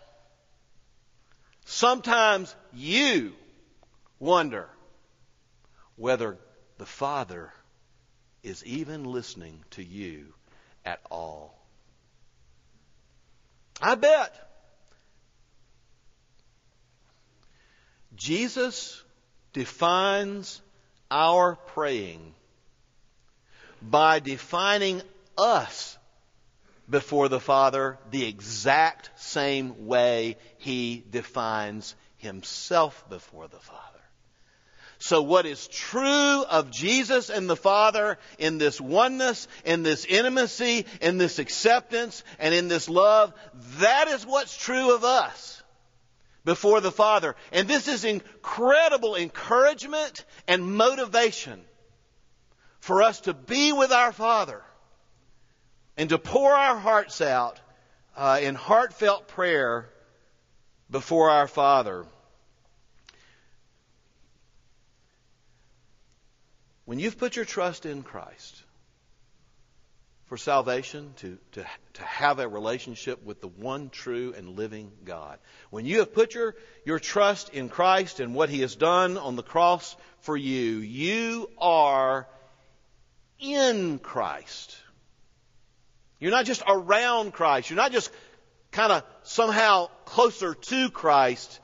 sometimes 1.65 2.55
you 2.71 3.33
wonder 4.19 4.69
whether 5.97 6.37
the 6.77 6.85
Father 6.85 7.51
is 8.41 8.65
even 8.65 9.03
listening 9.03 9.65
to 9.71 9.83
you 9.83 10.33
at 10.85 11.01
all. 11.11 11.59
I 13.81 13.95
bet. 13.95 14.33
Jesus 18.15 19.03
defines 19.51 20.61
our 21.11 21.57
praying 21.57 22.33
by 23.81 24.19
defining 24.21 25.01
us 25.37 25.97
before 26.89 27.29
the 27.29 27.39
Father 27.39 27.97
the 28.11 28.25
exact 28.25 29.09
same 29.15 29.87
way 29.87 30.37
he 30.57 31.03
defines 31.09 31.95
himself 32.17 33.07
before 33.09 33.47
the 33.47 33.59
Father. 33.59 33.83
So 35.01 35.21
what 35.21 35.45
is 35.45 35.67
true 35.67 36.43
of 36.43 36.71
Jesus 36.71 37.29
and 37.29 37.49
the 37.49 37.55
Father 37.55 38.17
in 38.37 38.57
this 38.57 38.81
oneness, 38.81 39.47
in 39.63 39.81
this 39.81 40.03
intimacy, 40.03 40.85
in 40.99 41.17
this 41.17 41.39
acceptance, 41.39 42.23
and 42.37 42.53
in 42.53 42.67
this 42.67 42.89
love, 42.89 43.33
that 43.79 44.09
is 44.09 44.25
what's 44.25 44.57
true 44.57 44.93
of 44.93 45.05
us 45.05 45.63
before 46.43 46.81
the 46.81 46.91
Father. 46.91 47.35
And 47.53 47.67
this 47.67 47.87
is 47.87 48.03
incredible 48.03 49.15
encouragement 49.15 50.25
and 50.49 50.75
motivation 50.75 51.61
for 52.81 53.01
us 53.01 53.21
to 53.21 53.33
be 53.33 53.71
with 53.71 53.93
our 53.93 54.11
Father 54.11 54.61
and 55.99 56.07
to 56.07 56.17
pour 56.17 56.53
our 56.53 56.77
hearts 56.77 57.19
out 57.19 57.59
uh, 58.15 58.39
in 58.41 58.55
heartfelt 58.55 59.27
prayer 59.27 59.89
before 60.89 61.29
our 61.29 61.45
Father. 61.45 62.05
When 66.85 66.99
you've 66.99 67.17
put 67.17 67.35
your 67.35 67.43
trust 67.43 67.85
in 67.85 68.01
Christ 68.01 68.63
for 70.27 70.37
salvation, 70.37 71.13
to, 71.17 71.37
to, 71.51 71.65
to 71.95 72.03
have 72.03 72.39
a 72.39 72.47
relationship 72.47 73.21
with 73.25 73.41
the 73.41 73.49
one 73.49 73.89
true 73.89 74.33
and 74.37 74.55
living 74.55 74.93
God, 75.03 75.37
when 75.69 75.85
you 75.85 75.99
have 75.99 76.13
put 76.13 76.33
your, 76.33 76.55
your 76.85 76.99
trust 76.99 77.49
in 77.49 77.67
Christ 77.67 78.21
and 78.21 78.33
what 78.33 78.47
He 78.47 78.61
has 78.61 78.77
done 78.77 79.17
on 79.17 79.35
the 79.35 79.43
cross 79.43 79.97
for 80.21 80.37
you, 80.37 80.77
you 80.77 81.49
are 81.57 82.25
in 83.37 83.99
Christ. 83.99 84.77
You're 86.19 86.31
not 86.31 86.45
just 86.45 86.63
around 86.67 87.33
Christ. 87.33 87.69
You're 87.69 87.77
not 87.77 87.91
just 87.91 88.11
kind 88.71 88.91
of 88.91 89.03
somehow 89.23 89.87
closer 90.05 90.53
to 90.53 90.89
Christ. 90.89 91.59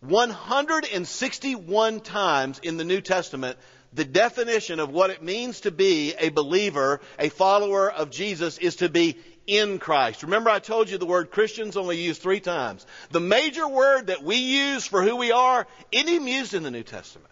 161 0.00 2.00
times 2.00 2.58
in 2.60 2.76
the 2.76 2.84
New 2.84 3.00
Testament, 3.00 3.58
the 3.92 4.04
definition 4.04 4.80
of 4.80 4.90
what 4.90 5.10
it 5.10 5.22
means 5.22 5.60
to 5.60 5.70
be 5.70 6.14
a 6.18 6.30
believer, 6.30 7.00
a 7.18 7.28
follower 7.28 7.90
of 7.90 8.10
Jesus, 8.10 8.58
is 8.58 8.76
to 8.76 8.88
be 8.88 9.18
in 9.46 9.78
Christ. 9.78 10.22
Remember 10.22 10.50
I 10.50 10.60
told 10.60 10.88
you 10.88 10.98
the 10.98 11.06
word 11.06 11.30
Christians 11.30 11.76
only 11.76 12.00
used 12.00 12.22
three 12.22 12.40
times. 12.40 12.86
The 13.10 13.20
major 13.20 13.68
word 13.68 14.06
that 14.06 14.22
we 14.22 14.36
use 14.36 14.86
for 14.86 15.02
who 15.02 15.16
we 15.16 15.32
are, 15.32 15.66
isn't 15.90 16.08
even 16.08 16.28
used 16.28 16.54
in 16.54 16.62
the 16.62 16.70
New 16.70 16.84
Testament. 16.84 17.31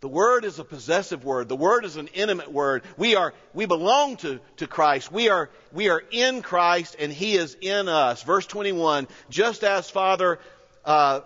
The 0.00 0.08
word 0.08 0.44
is 0.44 0.58
a 0.58 0.64
possessive 0.64 1.24
word. 1.24 1.48
The 1.48 1.56
word 1.56 1.84
is 1.84 1.96
an 1.96 2.08
intimate 2.08 2.52
word. 2.52 2.82
We 2.96 3.16
are, 3.16 3.32
we 3.54 3.64
belong 3.66 4.16
to, 4.18 4.40
to 4.58 4.66
Christ. 4.66 5.10
We 5.10 5.30
are, 5.30 5.48
we 5.72 5.88
are 5.88 6.02
in 6.10 6.42
Christ 6.42 6.96
and 6.98 7.10
He 7.10 7.36
is 7.36 7.56
in 7.60 7.88
us. 7.88 8.22
Verse 8.22 8.46
21, 8.46 9.08
just 9.30 9.64
as 9.64 9.88
Father, 9.88 10.38
uh, 10.84 11.20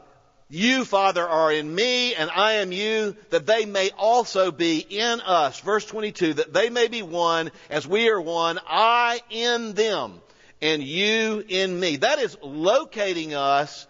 you, 0.49 0.85
Father, 0.85 1.29
are 1.29 1.53
in 1.53 1.75
me 1.75 2.15
and 2.15 2.31
I 2.31 2.55
am 2.55 2.71
you, 2.71 3.17
that 3.31 3.47
they 3.47 3.67
may 3.67 3.91
also 3.91 4.53
be 4.53 4.79
in 4.79 5.21
us. 5.21 5.59
Verse 5.61 5.85
22, 5.87 6.35
that 6.35 6.53
they 6.53 6.71
may 6.71 6.87
be 6.87 7.03
one 7.03 7.51
as 7.71 7.89
we 7.89 8.09
are 8.09 8.21
one, 8.21 8.61
I 8.69 9.21
in 9.31 9.75
them 9.75 10.21
and 10.63 10.83
you 10.83 11.45
in 11.49 11.79
me. 11.79 11.97
That 11.97 12.19
is 12.19 12.37
locating 12.43 13.35
us 13.35 13.87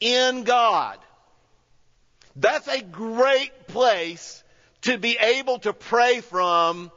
in 0.00 0.44
God. 0.44 0.98
That's 2.36 2.68
a 2.68 2.82
great 2.82 3.66
place 3.66 4.42
to 4.82 4.98
be 4.98 5.16
able 5.18 5.58
to 5.60 5.72
pray 5.72 6.20
from 6.20 6.92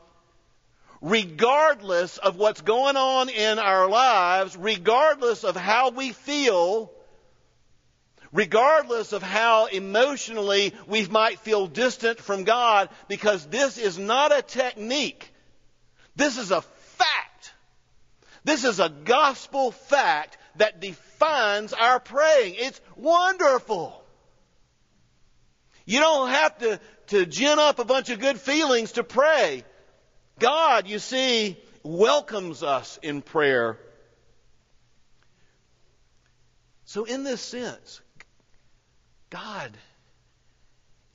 regardless 1.02 2.18
of 2.18 2.36
what's 2.36 2.62
going 2.62 2.98
on 2.98 3.30
in 3.30 3.58
our 3.58 3.88
lives, 3.88 4.58
regardless 4.58 5.46
of 5.46 5.56
how 5.56 5.92
we 5.92 6.12
feel, 6.12 6.92
regardless 8.34 9.14
of 9.14 9.24
how 9.24 9.68
emotionally 9.68 10.74
we 10.88 11.08
might 11.08 11.40
feel 11.40 11.68
distant 11.68 12.20
from 12.20 12.44
God, 12.44 12.90
because 13.08 13.46
this 13.48 13.78
is 13.78 13.98
not 13.98 14.38
a 14.38 14.42
technique. 14.42 15.32
This 16.18 16.38
is 16.38 16.52
a 16.52 16.62
fact. 16.62 17.54
This 18.44 18.66
is 18.66 18.82
a 18.82 18.90
gospel 18.90 19.72
fact 19.72 20.38
that 20.58 20.82
defines 20.82 21.72
our 21.72 22.02
praying. 22.02 22.56
It's 22.58 22.82
wonderful. 22.98 24.04
You 25.90 26.00
don't 26.00 26.30
have 26.30 26.56
to, 26.60 26.80
to 27.08 27.26
gin 27.26 27.58
up 27.58 27.80
a 27.80 27.84
bunch 27.84 28.12
of 28.12 28.20
good 28.20 28.40
feelings 28.40 28.92
to 28.92 29.04
pray. 29.04 29.64
God, 30.38 30.86
you 30.86 31.00
see, 31.00 31.58
welcomes 31.82 32.62
us 32.62 33.00
in 33.02 33.24
prayer. 33.24 33.80
So, 36.86 37.06
in 37.06 37.24
this 37.24 37.42
sense, 37.42 38.02
God 39.32 39.72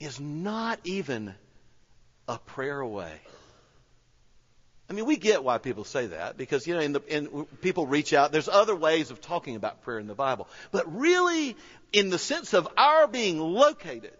is 0.00 0.18
not 0.18 0.80
even 0.82 1.36
a 2.26 2.36
prayer 2.38 2.80
away. 2.80 3.12
I 4.90 4.92
mean, 4.92 5.06
we 5.06 5.16
get 5.16 5.44
why 5.44 5.58
people 5.58 5.84
say 5.84 6.08
that 6.08 6.36
because 6.36 6.66
you 6.66 6.74
know, 6.74 6.80
in 6.80 6.92
the, 6.94 7.02
in, 7.06 7.44
people 7.62 7.86
reach 7.86 8.12
out. 8.12 8.32
There's 8.32 8.48
other 8.48 8.74
ways 8.74 9.12
of 9.12 9.20
talking 9.20 9.54
about 9.54 9.82
prayer 9.82 10.00
in 10.00 10.08
the 10.08 10.16
Bible, 10.16 10.48
but 10.72 10.98
really, 10.98 11.56
in 11.92 12.10
the 12.10 12.18
sense 12.18 12.54
of 12.54 12.66
our 12.76 13.06
being 13.06 13.38
located, 13.38 14.10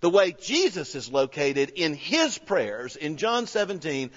the 0.00 0.10
way 0.10 0.32
Jesus 0.32 0.94
is 0.94 1.10
located 1.10 1.70
in 1.70 1.94
His 1.94 2.38
prayers 2.38 2.96
in 2.96 3.16
John 3.16 3.46
17, 3.46 4.10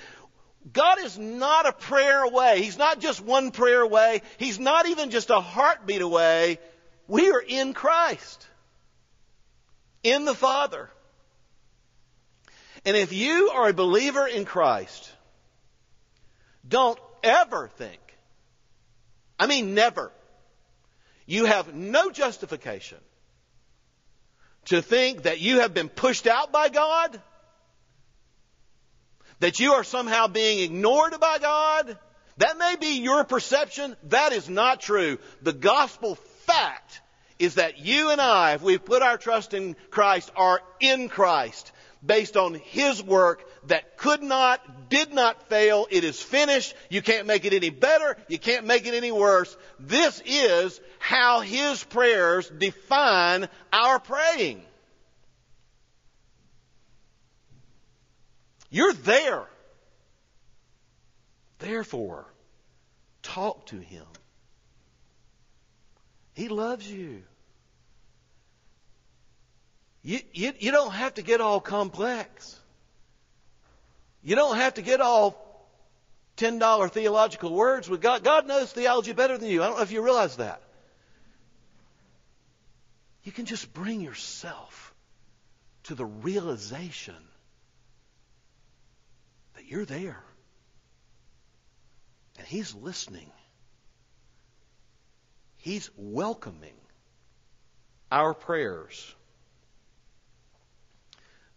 God 0.72 1.00
is 1.00 1.18
not 1.18 1.66
a 1.66 1.74
prayer 1.74 2.24
away. 2.24 2.62
He's 2.62 2.78
not 2.78 3.00
just 3.00 3.20
one 3.22 3.52
prayer 3.52 3.82
away. 3.82 4.22
He's 4.38 4.60
not 4.60 4.88
even 4.88 5.10
just 5.10 5.32
a 5.32 5.40
heartbeat 5.40 6.02
away. 6.02 6.60
We 7.08 7.32
are 7.32 7.42
in 7.42 7.74
Christ, 7.74 8.48
in 10.04 10.26
the 10.26 10.36
Father. 10.36 10.90
And 12.86 12.96
if 12.96 13.12
you 13.12 13.52
are 13.54 13.70
a 13.70 13.74
believer 13.74 14.28
in 14.28 14.46
Christ, 14.46 15.12
don't 16.68 17.00
ever 17.24 17.70
think, 17.78 18.00
I 19.40 19.48
mean 19.48 19.74
never, 19.74 20.12
you 21.26 21.46
have 21.46 21.74
no 21.74 22.12
justification 22.12 23.00
to 24.66 24.82
think 24.82 25.24
that 25.24 25.40
you 25.40 25.60
have 25.60 25.74
been 25.74 25.90
pushed 25.90 26.28
out 26.28 26.52
by 26.52 26.70
God, 26.70 27.20
that 29.40 29.60
you 29.60 29.74
are 29.74 29.84
somehow 29.84 30.28
being 30.28 30.60
ignored 30.60 31.20
by 31.20 31.40
God. 31.40 31.98
That 32.38 32.58
may 32.58 32.76
be 32.80 33.02
your 33.02 33.24
perception. 33.24 33.96
That 34.04 34.34
is 34.34 34.50
not 34.50 34.82
true. 34.82 35.18
The 35.42 35.54
gospel 35.54 36.16
fact 36.46 37.02
is 37.40 37.56
that 37.56 37.80
you 37.80 38.12
and 38.12 38.22
I, 38.22 38.54
if 38.54 38.62
we've 38.62 38.84
put 38.84 39.02
our 39.02 39.18
trust 39.18 39.54
in 39.54 39.76
Christ, 39.90 40.32
are 40.36 40.62
in 40.80 41.10
Christ 41.10 41.72
based 42.06 42.38
on 42.38 42.54
His 42.54 43.02
work 43.04 43.44
that 43.68 43.98
could 43.98 44.24
not, 44.24 44.90
did 44.90 45.14
not 45.14 45.50
fail. 45.50 45.88
It 45.90 46.04
is 46.04 46.22
finished. 46.22 46.74
You 46.90 47.02
can't 47.02 47.28
make 47.28 47.46
it 47.46 47.54
any 47.54 47.70
better. 47.70 48.18
You 48.28 48.40
can't 48.40 48.66
make 48.66 48.86
it 48.88 48.94
any 48.94 49.12
worse. 49.12 49.56
This 49.80 50.22
is 50.26 50.80
how 51.00 51.42
His 51.42 51.84
prayers 51.84 52.50
define 52.50 53.48
our 53.72 54.00
praying. 54.00 54.64
You're 58.70 58.94
there. 58.94 59.46
Therefore, 61.60 62.26
talk 63.22 63.68
to 63.68 63.78
Him. 63.78 64.06
He 66.34 66.48
loves 66.48 66.90
you. 66.90 67.24
You, 70.04 70.20
you, 70.34 70.54
you 70.58 70.72
don't 70.72 70.94
have 70.94 71.16
to 71.16 71.22
get 71.22 71.42
all 71.42 71.60
complex. 71.60 72.61
You 74.24 74.36
don't 74.36 74.58
have 74.58 74.76
to 74.76 74.82
get 74.82 75.02
all 75.02 75.52
$10 76.38 76.92
theological 76.92 77.54
words 77.54 77.90
with 77.90 78.02
God. 78.02 78.24
God 78.24 78.48
knows 78.48 78.72
theology 78.72 79.14
better 79.14 79.38
than 79.38 79.50
you. 79.50 79.64
I 79.64 79.68
don't 79.68 79.78
know 79.78 79.84
if 79.84 79.92
you 79.92 80.04
realize 80.04 80.38
that. 80.38 80.62
You 83.24 83.32
can 83.32 83.46
just 83.46 83.72
bring 83.74 84.02
yourself 84.02 84.94
to 85.84 85.96
the 85.96 86.06
realization 86.06 87.16
that 89.56 89.66
you're 89.66 89.86
there. 89.86 90.24
And 92.38 92.48
He's 92.48 92.74
listening. 92.74 93.32
He's 95.58 95.92
welcoming 95.96 96.74
our 98.12 98.34
prayers. 98.34 99.16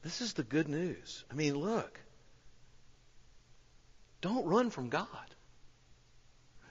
This 0.03 0.21
is 0.21 0.35
the 0.35 0.43
good 0.43 0.69
news. 0.69 1.25
I 1.31 1.35
mean, 1.35 1.55
look. 1.55 1.99
Don't 4.25 4.47
run 4.47 4.71
from 4.71 4.89
God. 4.89 5.07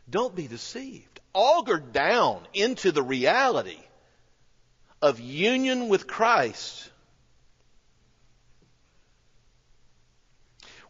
Don't 0.10 0.36
be 0.36 0.48
deceived. 0.48 1.20
Auger 1.36 1.78
down 1.78 2.42
into 2.56 2.92
the 2.92 3.04
reality 3.04 3.78
of 5.04 5.20
union 5.20 5.88
with 5.88 6.08
Christ. 6.08 6.90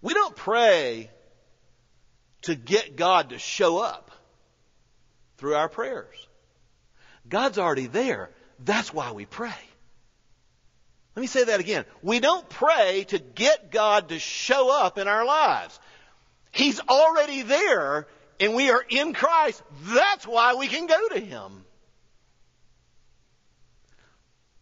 We 0.01 0.13
don't 0.13 0.37
pray 0.37 1.09
to 2.43 2.55
get 2.55 2.95
God 2.95 3.31
to 3.31 3.39
show 3.39 3.79
up 3.79 4.09
through 5.35 5.55
our 5.55 5.67
prayers. 5.67 6.15
God's 7.27 7.57
already 7.57 7.87
there. 7.87 8.29
That's 8.63 8.93
why 8.93 9.11
we 9.11 9.25
pray. 9.25 9.51
Let 11.13 11.19
me 11.19 11.27
say 11.27 11.43
that 11.43 11.59
again. 11.59 11.83
We 12.01 12.21
don't 12.21 12.47
pray 12.47 13.03
to 13.09 13.19
get 13.19 13.69
God 13.69 14.09
to 14.09 14.17
show 14.17 14.71
up 14.71 14.97
in 14.97 15.09
our 15.09 15.25
lives. 15.25 15.77
He's 16.53 16.79
already 16.79 17.41
there 17.41 18.07
and 18.39 18.53
we 18.53 18.69
are 18.69 18.85
in 18.87 19.13
Christ. 19.13 19.61
That's 19.85 20.25
why 20.27 20.53
we 20.53 20.67
can 20.67 20.85
go 20.85 21.09
to 21.09 21.19
Him. 21.19 21.65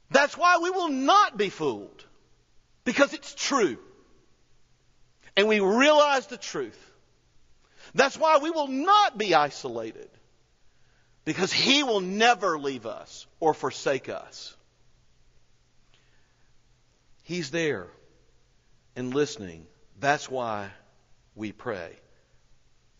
That's 0.09 0.37
why 0.37 0.59
we 0.63 0.69
will 0.69 0.89
not 0.89 1.37
be 1.37 1.49
fooled. 1.49 2.05
Because 2.85 3.13
it's 3.13 3.35
true. 3.35 3.77
And 5.35 5.49
we 5.49 5.59
realize 5.59 6.27
the 6.27 6.37
truth. 6.37 6.79
That's 7.93 8.17
why 8.17 8.37
we 8.37 8.49
will 8.49 8.69
not 8.69 9.17
be 9.17 9.35
isolated. 9.35 10.09
Because 11.25 11.51
He 11.51 11.83
will 11.83 11.99
never 11.99 12.57
leave 12.57 12.85
us 12.85 13.27
or 13.41 13.53
forsake 13.53 14.07
us. 14.07 14.55
He's 17.23 17.51
there 17.51 17.87
and 18.95 19.13
listening. 19.13 19.67
That's 19.99 20.29
why 20.29 20.71
we 21.35 21.51
pray. 21.51 21.97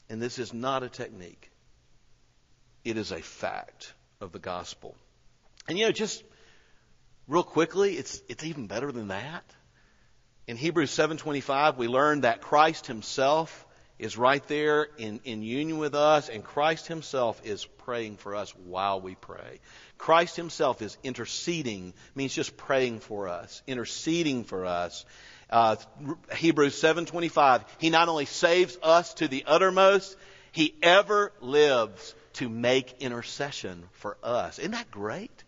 And 0.10 0.22
this 0.22 0.40
is 0.40 0.54
not 0.54 0.84
a 0.84 0.90
technique. 0.90 1.52
It 2.84 2.98
is 2.98 3.12
a 3.12 3.22
fact 3.22 3.94
of 4.20 4.32
the 4.32 4.40
gospel. 4.40 4.96
And 5.68 5.78
you 5.78 5.86
know, 5.86 5.92
just 5.92 6.24
real 7.28 7.44
quickly, 7.44 7.94
it's, 7.96 8.22
it's 8.28 8.44
even 8.44 8.68
better 8.68 8.92
than 8.92 9.10
that. 9.10 9.44
In 10.48 10.58
Hebrews 10.58 10.92
7.25, 10.92 11.78
we 11.78 11.88
learn 11.88 12.22
that 12.22 12.42
Christ 12.42 12.88
himself 12.88 13.66
is 14.02 14.18
right 14.18 14.46
there 14.48 14.88
in, 14.98 15.22
in 15.26 15.44
union 15.44 15.78
with 15.78 15.94
us, 15.94 16.28
and 16.28 16.44
Christ 16.44 16.88
himself 16.88 17.40
is 17.46 17.66
praying 17.86 18.18
for 18.18 18.36
us 18.36 18.50
while 18.66 19.00
we 19.00 19.14
pray. 19.14 19.60
Christ 20.00 20.36
himself 20.36 20.82
is 20.82 20.98
interceding, 21.04 21.94
means 22.16 22.34
just 22.34 22.58
praying 22.58 23.02
for 23.02 23.28
us, 23.28 23.62
interceding 23.68 24.44
for 24.44 24.66
us. 24.66 25.06
Uh, 25.52 25.76
Hebrews 26.36 26.82
7:25. 26.82 27.64
He 27.78 27.92
not 27.92 28.10
only 28.10 28.26
saves 28.26 28.76
us 28.82 29.14
to 29.16 29.28
the 29.28 29.44
uttermost, 29.46 30.18
he 30.52 30.74
ever 30.82 31.32
lives 31.40 32.16
to 32.34 32.50
make 32.50 33.02
intercession 33.02 33.88
for 33.92 34.18
us. 34.24 34.58
Isn't 34.58 34.72
that 34.72 34.90
great? 34.90 35.44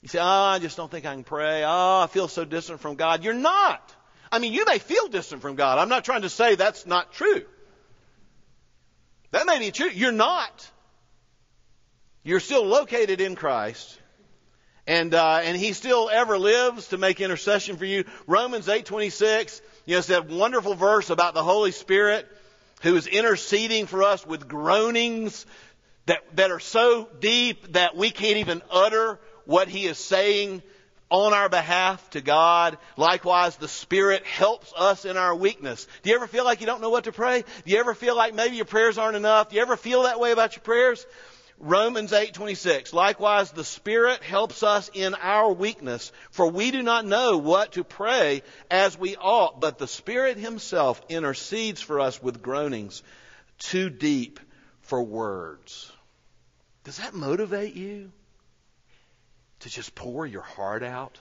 You 0.00 0.08
say, 0.08 0.20
"Oh, 0.20 0.24
I 0.24 0.58
just 0.58 0.78
don't 0.78 0.90
think 0.90 1.04
I 1.04 1.12
can 1.12 1.24
pray. 1.24 1.64
Oh, 1.64 2.00
I 2.00 2.06
feel 2.06 2.28
so 2.28 2.46
distant 2.46 2.80
from 2.80 2.94
God." 2.94 3.22
You're 3.24 3.34
not. 3.34 3.94
I 4.32 4.38
mean, 4.38 4.54
you 4.54 4.64
may 4.64 4.78
feel 4.78 5.08
distant 5.08 5.42
from 5.42 5.54
God. 5.54 5.78
I'm 5.78 5.90
not 5.90 6.06
trying 6.06 6.22
to 6.22 6.30
say 6.30 6.54
that's 6.54 6.86
not 6.86 7.12
true. 7.12 7.44
That 9.34 9.46
may 9.46 9.58
be 9.58 9.72
true. 9.72 9.90
You're 9.92 10.12
not. 10.12 10.70
You're 12.22 12.38
still 12.38 12.64
located 12.64 13.20
in 13.20 13.34
Christ. 13.34 13.98
And, 14.86 15.12
uh, 15.12 15.40
and 15.42 15.56
he 15.56 15.72
still 15.72 16.08
ever 16.08 16.38
lives 16.38 16.86
to 16.88 16.98
make 16.98 17.20
intercession 17.20 17.76
for 17.76 17.84
you. 17.84 18.04
Romans 18.28 18.68
8.26, 18.68 19.60
you 19.86 19.94
know, 19.94 19.98
it's 19.98 20.06
that 20.06 20.28
wonderful 20.28 20.74
verse 20.74 21.10
about 21.10 21.34
the 21.34 21.42
Holy 21.42 21.72
Spirit 21.72 22.28
who 22.82 22.94
is 22.94 23.08
interceding 23.08 23.86
for 23.86 24.04
us 24.04 24.24
with 24.24 24.46
groanings 24.46 25.46
that, 26.06 26.20
that 26.36 26.52
are 26.52 26.60
so 26.60 27.08
deep 27.18 27.72
that 27.72 27.96
we 27.96 28.12
can't 28.12 28.36
even 28.36 28.62
utter 28.70 29.18
what 29.46 29.66
he 29.66 29.86
is 29.86 29.98
saying 29.98 30.62
on 31.14 31.32
our 31.32 31.48
behalf 31.48 32.10
to 32.10 32.20
God. 32.20 32.76
Likewise, 32.96 33.56
the 33.56 33.68
Spirit 33.68 34.26
helps 34.26 34.72
us 34.76 35.04
in 35.04 35.16
our 35.16 35.34
weakness. 35.34 35.86
Do 36.02 36.10
you 36.10 36.16
ever 36.16 36.26
feel 36.26 36.44
like 36.44 36.60
you 36.60 36.66
don't 36.66 36.80
know 36.80 36.90
what 36.90 37.04
to 37.04 37.12
pray? 37.12 37.44
Do 37.64 37.70
you 37.70 37.78
ever 37.78 37.94
feel 37.94 38.16
like 38.16 38.34
maybe 38.34 38.56
your 38.56 38.64
prayers 38.64 38.98
aren't 38.98 39.16
enough? 39.16 39.50
Do 39.50 39.56
you 39.56 39.62
ever 39.62 39.76
feel 39.76 40.02
that 40.02 40.18
way 40.18 40.32
about 40.32 40.56
your 40.56 40.62
prayers? 40.62 41.06
Romans 41.60 42.10
8:26 42.10 42.92
Likewise 42.92 43.52
the 43.52 43.62
Spirit 43.62 44.24
helps 44.24 44.64
us 44.64 44.90
in 44.92 45.14
our 45.14 45.52
weakness 45.52 46.10
for 46.32 46.48
we 46.50 46.72
do 46.72 46.82
not 46.82 47.06
know 47.06 47.38
what 47.38 47.72
to 47.72 47.84
pray 47.84 48.42
as 48.68 48.98
we 48.98 49.14
ought 49.14 49.60
but 49.60 49.78
the 49.78 49.86
Spirit 49.86 50.36
himself 50.36 51.00
intercedes 51.08 51.80
for 51.80 52.00
us 52.00 52.20
with 52.20 52.42
groanings 52.42 53.04
too 53.58 53.88
deep 53.88 54.40
for 54.80 55.00
words. 55.00 55.92
Does 56.82 56.96
that 56.96 57.14
motivate 57.14 57.74
you 57.74 58.10
to 59.64 59.70
just 59.70 59.94
pour 59.94 60.26
your 60.26 60.42
heart 60.42 60.82
out 60.82 61.18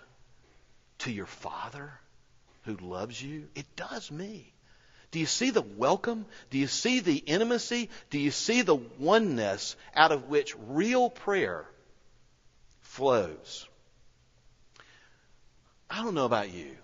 to 1.00 1.10
your 1.10 1.26
Father 1.26 1.94
who 2.64 2.76
loves 2.76 3.22
you? 3.22 3.48
It 3.56 3.66
does 3.78 4.12
me. 4.12 4.52
Do 5.12 5.20
you 5.20 5.26
see 5.26 5.52
the 5.52 5.62
welcome? 5.62 6.26
Do 6.50 6.58
you 6.58 6.68
see 6.68 7.00
the 7.00 7.16
intimacy? 7.16 7.90
Do 8.10 8.20
you 8.20 8.32
see 8.32 8.62
the 8.62 8.76
oneness 8.76 9.78
out 9.96 10.12
of 10.12 10.28
which 10.28 10.56
real 10.68 11.10
prayer 11.10 11.66
flows? 12.82 13.66
I 15.90 16.04
don't 16.04 16.14
know 16.14 16.26
about 16.26 16.52
you. 16.52 16.76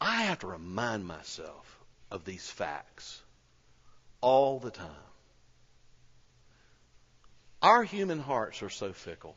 I 0.00 0.22
have 0.22 0.40
to 0.40 0.48
remind 0.48 1.06
myself 1.06 1.78
of 2.10 2.24
these 2.24 2.50
facts 2.50 3.22
all 4.20 4.58
the 4.58 4.72
time. 4.72 4.90
Our 7.66 7.82
human 7.82 8.20
hearts 8.20 8.62
are 8.62 8.70
so 8.70 8.92
fickle. 8.92 9.34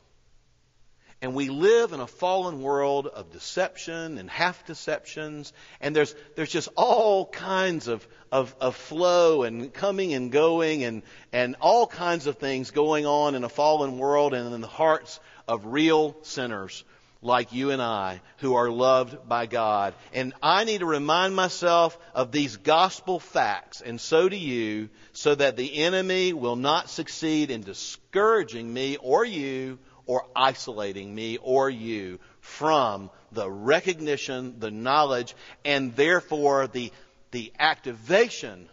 And 1.20 1.34
we 1.34 1.50
live 1.50 1.94
in 1.94 2.00
a 2.00 2.06
fallen 2.06 2.62
world 2.62 3.08
of 3.08 3.32
deception 3.32 4.20
and 4.20 4.30
half 4.30 4.68
deceptions, 4.68 5.52
and 5.82 5.96
there's, 5.96 6.14
there's 6.36 6.52
just 6.52 6.70
all 6.76 7.26
kinds 7.26 7.88
of, 7.88 8.08
of, 8.32 8.56
of 8.62 8.76
flow 8.76 9.42
and 9.42 9.74
coming 9.74 10.14
and 10.14 10.32
going 10.32 10.84
and, 10.84 11.02
and 11.34 11.56
all 11.60 11.88
kinds 11.88 12.28
of 12.28 12.38
things 12.38 12.70
going 12.70 13.08
on 13.08 13.34
in 13.34 13.44
a 13.44 13.50
fallen 13.50 13.98
world 13.98 14.36
and 14.36 14.54
in 14.54 14.62
the 14.62 14.68
hearts 14.68 15.20
of 15.48 15.66
real 15.66 16.16
sinners 16.22 16.84
like 17.22 17.52
you 17.52 17.72
and 17.72 17.82
I 17.82 18.22
who 18.38 18.56
are 18.56 18.70
loved 18.70 19.28
by 19.28 19.46
God. 19.46 19.94
And 20.14 20.34
I 20.42 20.64
need 20.64 20.80
to 20.80 20.86
remind 20.86 21.36
myself 21.36 21.98
of 22.14 22.32
these 22.32 22.58
gospel 22.58 23.20
facts, 23.20 23.82
and 23.82 24.00
so 24.00 24.30
do 24.30 24.38
you, 24.38 24.90
so 25.12 25.36
that 25.36 25.58
the 25.58 25.84
enemy 25.84 26.34
will 26.34 26.56
not 26.56 26.90
succeed 26.90 27.52
in 27.52 27.62
discouraging 27.62 28.72
me 28.72 28.98
or 28.98 29.26
you 29.26 29.80
or 30.06 30.26
isolating 30.36 31.14
me 31.14 31.38
or 31.38 31.70
you 31.70 32.20
from 32.40 33.10
the 33.32 33.50
recognition, 33.50 34.60
the 34.60 34.72
knowledge, 34.72 35.36
and 35.64 35.96
therefore 35.96 36.68
the, 36.68 36.92
the 37.32 37.52
activation 37.60 38.68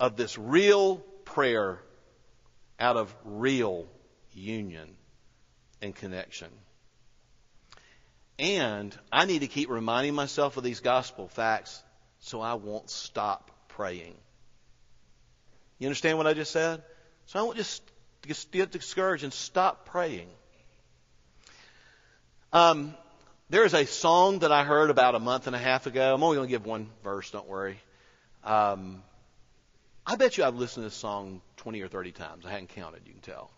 of 0.00 0.16
this 0.16 0.38
real 0.38 0.96
prayer 1.24 1.80
out 2.80 2.96
of 2.96 3.14
real 3.24 3.86
union 4.32 4.96
and 5.82 5.94
connection. 5.94 6.48
And 8.38 8.96
I 9.10 9.24
need 9.24 9.40
to 9.40 9.48
keep 9.48 9.68
reminding 9.68 10.14
myself 10.14 10.56
of 10.56 10.64
these 10.64 10.80
gospel 10.80 11.28
facts 11.28 11.82
so 12.20 12.40
I 12.40 12.54
won't 12.54 12.88
stop 12.88 13.50
praying. 13.68 14.14
You 15.78 15.86
understand 15.86 16.18
what 16.18 16.26
I 16.26 16.34
just 16.34 16.52
said? 16.52 16.82
So 17.26 17.38
I 17.38 17.42
won't 17.42 17.56
just 17.56 17.82
get 18.22 18.70
discouraged 18.70 19.24
and 19.24 19.32
stop 19.32 19.86
praying. 19.86 20.28
Um, 22.52 22.94
there 23.50 23.64
is 23.64 23.74
a 23.74 23.86
song 23.86 24.40
that 24.40 24.52
I 24.52 24.64
heard 24.64 24.90
about 24.90 25.14
a 25.14 25.18
month 25.18 25.46
and 25.46 25.54
a 25.54 25.58
half 25.58 25.86
ago. 25.86 26.14
I'm 26.14 26.22
only 26.22 26.36
going 26.36 26.48
to 26.48 26.50
give 26.50 26.66
one 26.66 26.88
verse, 27.02 27.30
don't 27.30 27.48
worry. 27.48 27.78
Um, 28.44 29.02
I 30.06 30.16
bet 30.16 30.38
you 30.38 30.44
I've 30.44 30.54
listened 30.54 30.84
to 30.84 30.88
this 30.88 30.94
song 30.94 31.42
20 31.58 31.80
or 31.82 31.88
30 31.88 32.12
times. 32.12 32.46
I 32.46 32.50
hadn't 32.50 32.70
counted, 32.70 33.02
you 33.04 33.12
can 33.12 33.20
tell. 33.20 33.50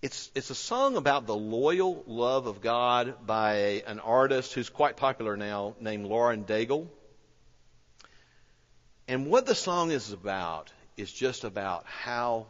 It's, 0.00 0.30
it's 0.36 0.50
a 0.50 0.54
song 0.54 0.96
about 0.96 1.26
the 1.26 1.34
loyal 1.34 2.04
love 2.06 2.46
of 2.46 2.60
God 2.60 3.26
by 3.26 3.82
an 3.86 3.98
artist 3.98 4.54
who's 4.54 4.68
quite 4.68 4.96
popular 4.96 5.36
now 5.36 5.74
named 5.80 6.06
Lauren 6.06 6.44
Daigle. 6.44 6.86
And 9.08 9.26
what 9.26 9.46
the 9.46 9.56
song 9.56 9.90
is 9.90 10.12
about 10.12 10.70
is 10.96 11.12
just 11.12 11.42
about 11.42 11.84
how 11.86 12.46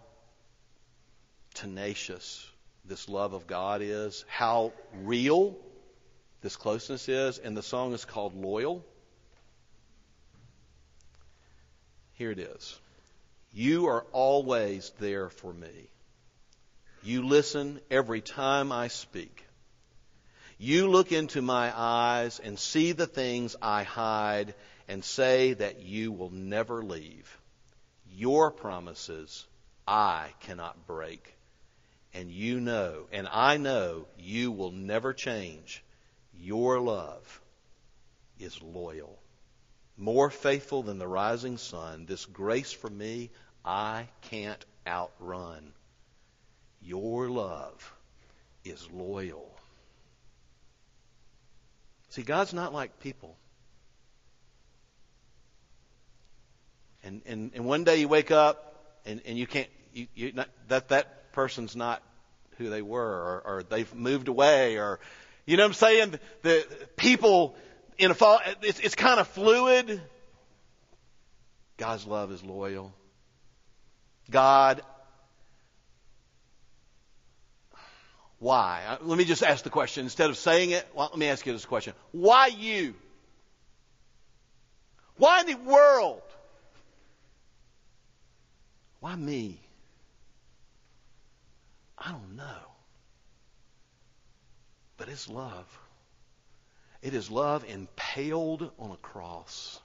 tenacious 1.54 2.46
this 2.84 3.08
love 3.08 3.32
of 3.32 3.46
God 3.46 3.80
is, 3.82 4.26
how 4.28 4.72
real 5.02 5.56
this 6.42 6.56
closeness 6.56 7.08
is, 7.08 7.38
and 7.38 7.56
the 7.56 7.62
song 7.62 7.94
is 7.94 8.04
called 8.04 8.34
Loyal. 8.34 8.84
Here 12.14 12.30
it 12.30 12.38
is. 12.38 12.78
You 13.54 13.86
are 13.86 14.04
always 14.12 14.92
there 14.98 15.30
for 15.30 15.52
me. 15.52 15.88
You 17.08 17.22
listen 17.26 17.80
every 17.90 18.20
time 18.20 18.70
I 18.70 18.88
speak. 18.88 19.46
You 20.58 20.90
look 20.90 21.10
into 21.10 21.40
my 21.40 21.72
eyes 21.74 22.38
and 22.38 22.58
see 22.58 22.92
the 22.92 23.06
things 23.06 23.56
I 23.62 23.82
hide 23.82 24.54
and 24.88 25.02
say 25.02 25.54
that 25.54 25.80
you 25.80 26.12
will 26.12 26.28
never 26.28 26.82
leave. 26.84 27.38
Your 28.12 28.50
promises 28.50 29.46
I 29.86 30.34
cannot 30.40 30.86
break 30.86 31.34
and 32.12 32.30
you 32.30 32.60
know, 32.60 33.06
and 33.10 33.26
I 33.26 33.56
know 33.56 34.06
you 34.18 34.52
will 34.52 34.72
never 34.72 35.14
change. 35.14 35.82
Your 36.34 36.78
love 36.78 37.40
is 38.38 38.60
loyal. 38.60 39.18
More 39.96 40.28
faithful 40.28 40.82
than 40.82 40.98
the 40.98 41.08
rising 41.08 41.56
sun. 41.56 42.04
This 42.04 42.26
grace 42.26 42.72
for 42.72 42.90
me, 42.90 43.30
I 43.64 44.08
can't 44.20 44.62
outrun. 44.86 45.72
Your 46.80 47.28
love 47.28 47.94
is 48.64 48.88
loyal. 48.92 49.54
See, 52.10 52.22
God's 52.22 52.54
not 52.54 52.72
like 52.72 53.00
people. 53.00 53.36
And, 57.02 57.22
and, 57.26 57.50
and 57.54 57.64
one 57.64 57.84
day 57.84 58.00
you 58.00 58.08
wake 58.08 58.30
up 58.30 59.00
and, 59.06 59.20
and 59.26 59.38
you 59.38 59.46
can't, 59.46 59.68
you, 59.92 60.06
you 60.14 60.32
not, 60.32 60.48
that, 60.68 60.88
that 60.88 61.32
person's 61.32 61.76
not 61.76 62.02
who 62.56 62.70
they 62.70 62.82
were, 62.82 63.00
or, 63.00 63.42
or 63.44 63.62
they've 63.62 63.94
moved 63.94 64.28
away, 64.28 64.76
or 64.76 64.98
you 65.46 65.56
know 65.56 65.62
what 65.62 65.68
I'm 65.68 65.74
saying? 65.74 66.14
The 66.42 66.66
people 66.96 67.56
in 67.98 68.10
a 68.10 68.14
fall, 68.14 68.40
it's, 68.62 68.80
it's 68.80 68.94
kind 68.94 69.20
of 69.20 69.28
fluid. 69.28 70.00
God's 71.76 72.06
love 72.06 72.32
is 72.32 72.42
loyal. 72.42 72.92
God, 74.30 74.82
why? 78.38 78.82
Uh, 78.88 78.98
let 79.02 79.18
me 79.18 79.24
just 79.24 79.42
ask 79.42 79.64
the 79.64 79.70
question. 79.70 80.04
Instead 80.04 80.30
of 80.30 80.36
saying 80.36 80.70
it, 80.70 80.86
well, 80.94 81.08
let 81.10 81.18
me 81.18 81.26
ask 81.26 81.44
you 81.44 81.52
this 81.52 81.64
question. 81.64 81.94
Why 82.12 82.46
you? 82.46 82.94
Why 85.16 85.40
in 85.40 85.46
the 85.46 85.54
world? 85.54 86.22
Why 89.00 89.16
me? 89.16 89.58
I 91.96 92.12
don't 92.12 92.36
know. 92.36 92.44
But 94.96 95.08
it's 95.08 95.28
love. 95.28 95.66
It 97.02 97.14
is 97.14 97.30
love 97.30 97.64
impaled 97.68 98.70
on 98.78 98.90
a 98.92 98.96
cross. 98.96 99.80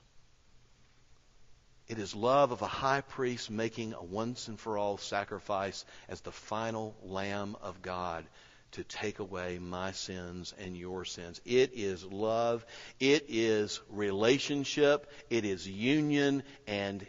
It 1.93 1.99
is 1.99 2.15
love 2.15 2.51
of 2.51 2.63
a 2.63 2.67
high 2.67 3.01
priest 3.01 3.51
making 3.51 3.93
a 3.93 4.03
once 4.03 4.47
and 4.47 4.59
for 4.59 4.79
all 4.79 4.97
sacrifice 4.97 5.85
as 6.09 6.21
the 6.21 6.31
final 6.31 6.95
Lamb 7.03 7.55
of 7.61 7.83
God 7.83 8.25
to 8.71 8.83
take 8.83 9.19
away 9.19 9.59
my 9.59 9.91
sins 9.91 10.55
and 10.57 10.75
your 10.75 11.05
sins. 11.05 11.39
It 11.45 11.73
is 11.75 12.03
love. 12.03 12.65
It 12.99 13.25
is 13.29 13.79
relationship. 13.91 15.07
It 15.29 15.45
is 15.45 15.67
union. 15.67 16.41
And 16.65 17.05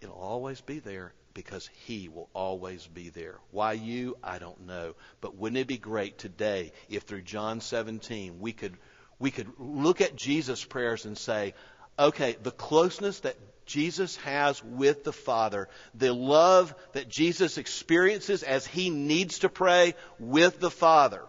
it'll 0.00 0.14
always 0.14 0.62
be 0.62 0.78
there 0.78 1.12
because 1.34 1.68
He 1.84 2.08
will 2.08 2.30
always 2.32 2.86
be 2.86 3.10
there. 3.10 3.36
Why 3.50 3.74
you? 3.74 4.16
I 4.24 4.38
don't 4.38 4.66
know. 4.66 4.94
But 5.20 5.36
wouldn't 5.36 5.58
it 5.58 5.66
be 5.66 5.76
great 5.76 6.16
today 6.16 6.72
if 6.88 7.02
through 7.02 7.22
John 7.24 7.60
17 7.60 8.40
we 8.40 8.54
could, 8.54 8.78
we 9.18 9.30
could 9.30 9.52
look 9.58 10.00
at 10.00 10.16
Jesus' 10.16 10.64
prayers 10.64 11.04
and 11.04 11.18
say, 11.18 11.52
okay, 11.98 12.36
the 12.42 12.50
closeness 12.50 13.20
that 13.20 13.36
Jesus 13.66 14.16
has 14.18 14.62
with 14.62 15.04
the 15.04 15.12
Father, 15.12 15.68
the 15.94 16.14
love 16.14 16.74
that 16.92 17.08
Jesus 17.08 17.58
experiences 17.58 18.42
as 18.42 18.66
He 18.66 18.90
needs 18.90 19.40
to 19.40 19.48
pray 19.48 19.94
with 20.18 20.60
the 20.60 20.70
Father, 20.70 21.22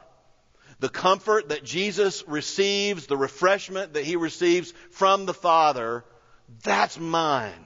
the 0.80 0.90
comfort 0.90 1.50
that 1.50 1.64
Jesus 1.64 2.24
receives, 2.28 3.08
the 3.08 3.18
refreshment 3.18 3.94
that 3.94 4.06
He 4.06 4.16
receives 4.16 4.72
from 4.92 5.26
the 5.26 5.34
Father, 5.34 6.06
that's 6.64 7.00
mine. 7.00 7.66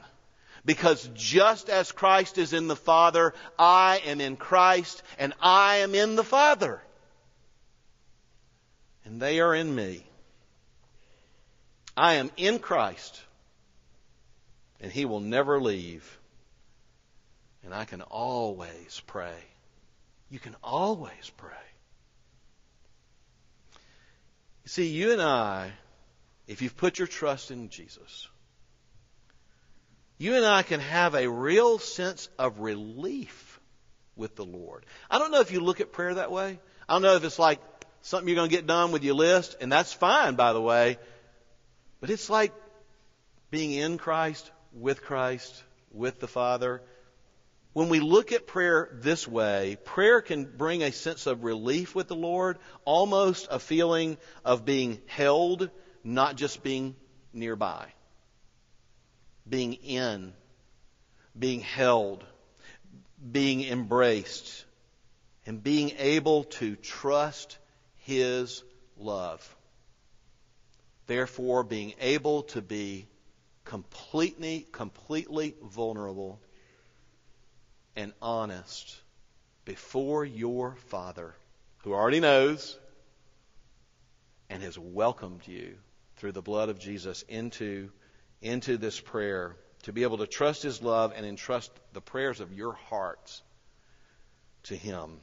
Because 0.63 1.09
just 1.15 1.69
as 1.69 1.91
Christ 1.91 2.37
is 2.37 2.53
in 2.53 2.67
the 2.67 2.75
Father, 2.75 3.33
I 3.57 4.01
am 4.05 4.21
in 4.21 4.37
Christ, 4.37 5.01
and 5.17 5.33
I 5.41 5.77
am 5.77 5.95
in 5.95 6.15
the 6.15 6.23
Father. 6.23 6.81
And 9.03 9.19
they 9.19 9.39
are 9.39 9.55
in 9.55 9.73
me. 9.73 10.05
I 11.95 12.15
am 12.15 12.32
in 12.38 12.60
Christ, 12.60 13.21
and 14.80 14.91
He 14.91 15.06
will 15.06 15.19
never 15.19 15.60
leave. 15.60 16.19
And 17.63 17.73
I 17.73 17.86
can 17.86 18.01
always 18.01 19.01
pray. 19.06 19.36
You 20.30 20.39
can 20.39 20.56
always 20.63 21.32
pray. 21.38 21.51
You 24.63 24.69
see, 24.69 24.88
you 24.88 25.12
and 25.12 25.21
I, 25.21 25.71
if 26.47 26.62
you've 26.62 26.77
put 26.77 26.97
your 26.97 27.08
trust 27.08 27.51
in 27.51 27.69
Jesus, 27.69 28.27
you 30.17 30.36
and 30.36 30.45
I 30.45 30.63
can 30.63 30.80
have 30.80 31.15
a 31.15 31.27
real 31.27 31.80
sense 31.80 32.30
of 32.38 32.60
relief 32.60 33.60
with 34.15 34.36
the 34.36 34.45
Lord. 34.45 34.86
I 35.10 35.17
don't 35.19 35.32
know 35.32 35.41
if 35.41 35.51
you 35.51 35.60
look 35.60 35.82
at 35.82 35.91
prayer 35.91 36.13
that 36.15 36.32
way. 36.32 36.60
I 36.88 36.93
don't 36.93 37.01
know 37.01 37.15
if 37.15 37.23
it's 37.23 37.39
like 37.39 37.60
something 38.01 38.27
you're 38.27 38.36
going 38.36 38.49
to 38.49 38.56
get 38.56 38.67
done 38.67 38.91
with 38.91 39.04
your 39.04 39.15
list, 39.15 39.56
and 39.62 39.71
that's 39.71 39.93
fine, 39.93 40.36
by 40.36 40.54
the 40.54 40.62
way. 40.62 40.97
But 42.01 42.09
it's 42.09 42.29
like 42.29 42.51
being 43.51 43.71
in 43.73 43.97
Christ, 43.97 44.51
with 44.73 45.03
Christ, 45.03 45.63
with 45.91 46.19
the 46.19 46.27
Father. 46.27 46.81
When 47.73 47.89
we 47.89 47.99
look 47.99 48.31
at 48.31 48.47
prayer 48.47 48.89
this 48.91 49.27
way, 49.27 49.77
prayer 49.85 50.21
can 50.21 50.45
bring 50.45 50.81
a 50.81 50.91
sense 50.91 51.27
of 51.27 51.43
relief 51.43 51.95
with 51.95 52.07
the 52.07 52.15
Lord, 52.15 52.57
almost 52.83 53.47
a 53.51 53.59
feeling 53.59 54.17
of 54.43 54.65
being 54.65 54.99
held, 55.05 55.69
not 56.03 56.35
just 56.35 56.63
being 56.63 56.95
nearby. 57.33 57.85
Being 59.47 59.73
in, 59.75 60.33
being 61.37 61.61
held, 61.61 62.25
being 63.31 63.63
embraced, 63.63 64.65
and 65.45 65.63
being 65.63 65.93
able 65.99 66.45
to 66.45 66.75
trust 66.75 67.57
His 67.97 68.63
love. 68.97 69.55
Therefore, 71.07 71.63
being 71.63 71.93
able 71.99 72.43
to 72.43 72.61
be 72.61 73.07
completely, 73.65 74.67
completely 74.71 75.55
vulnerable 75.63 76.39
and 77.95 78.13
honest 78.21 78.95
before 79.65 80.25
your 80.25 80.75
Father, 80.87 81.35
who 81.79 81.93
already 81.93 82.19
knows 82.19 82.77
and 84.49 84.63
has 84.63 84.77
welcomed 84.77 85.47
you 85.47 85.75
through 86.17 86.31
the 86.31 86.41
blood 86.41 86.69
of 86.69 86.79
Jesus 86.79 87.23
into, 87.23 87.89
into 88.41 88.77
this 88.77 88.99
prayer, 88.99 89.55
to 89.83 89.93
be 89.93 90.03
able 90.03 90.19
to 90.19 90.27
trust 90.27 90.63
His 90.63 90.81
love 90.81 91.13
and 91.15 91.25
entrust 91.25 91.71
the 91.93 92.01
prayers 92.01 92.39
of 92.39 92.53
your 92.53 92.73
hearts 92.73 93.41
to 94.63 94.75
Him. 94.75 95.21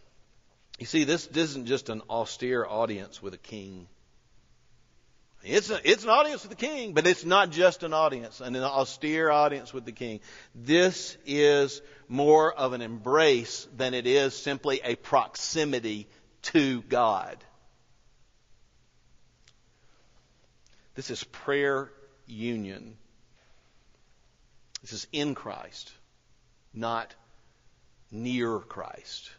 You 0.78 0.86
see, 0.86 1.04
this 1.04 1.26
isn't 1.26 1.66
just 1.66 1.88
an 1.88 2.02
austere 2.08 2.64
audience 2.64 3.22
with 3.22 3.34
a 3.34 3.38
king. 3.38 3.88
It's, 5.44 5.70
a, 5.70 5.80
it's 5.88 6.02
an 6.02 6.10
audience 6.10 6.42
with 6.42 6.50
the 6.50 6.66
king, 6.66 6.94
but 6.94 7.06
it's 7.06 7.24
not 7.24 7.50
just 7.50 7.82
an 7.82 7.92
audience, 7.92 8.40
an 8.40 8.56
austere 8.56 9.30
audience 9.30 9.72
with 9.72 9.84
the 9.84 9.92
king. 9.92 10.20
This 10.54 11.16
is 11.26 11.80
more 12.08 12.52
of 12.52 12.72
an 12.72 12.82
embrace 12.82 13.68
than 13.76 13.94
it 13.94 14.06
is 14.06 14.34
simply 14.36 14.80
a 14.82 14.96
proximity 14.96 16.08
to 16.42 16.82
God. 16.82 17.36
This 20.94 21.10
is 21.10 21.22
prayer 21.22 21.92
union. 22.26 22.96
This 24.82 24.92
is 24.92 25.06
in 25.12 25.36
Christ, 25.36 25.92
not 26.74 27.14
near 28.10 28.58
Christ 28.58 29.30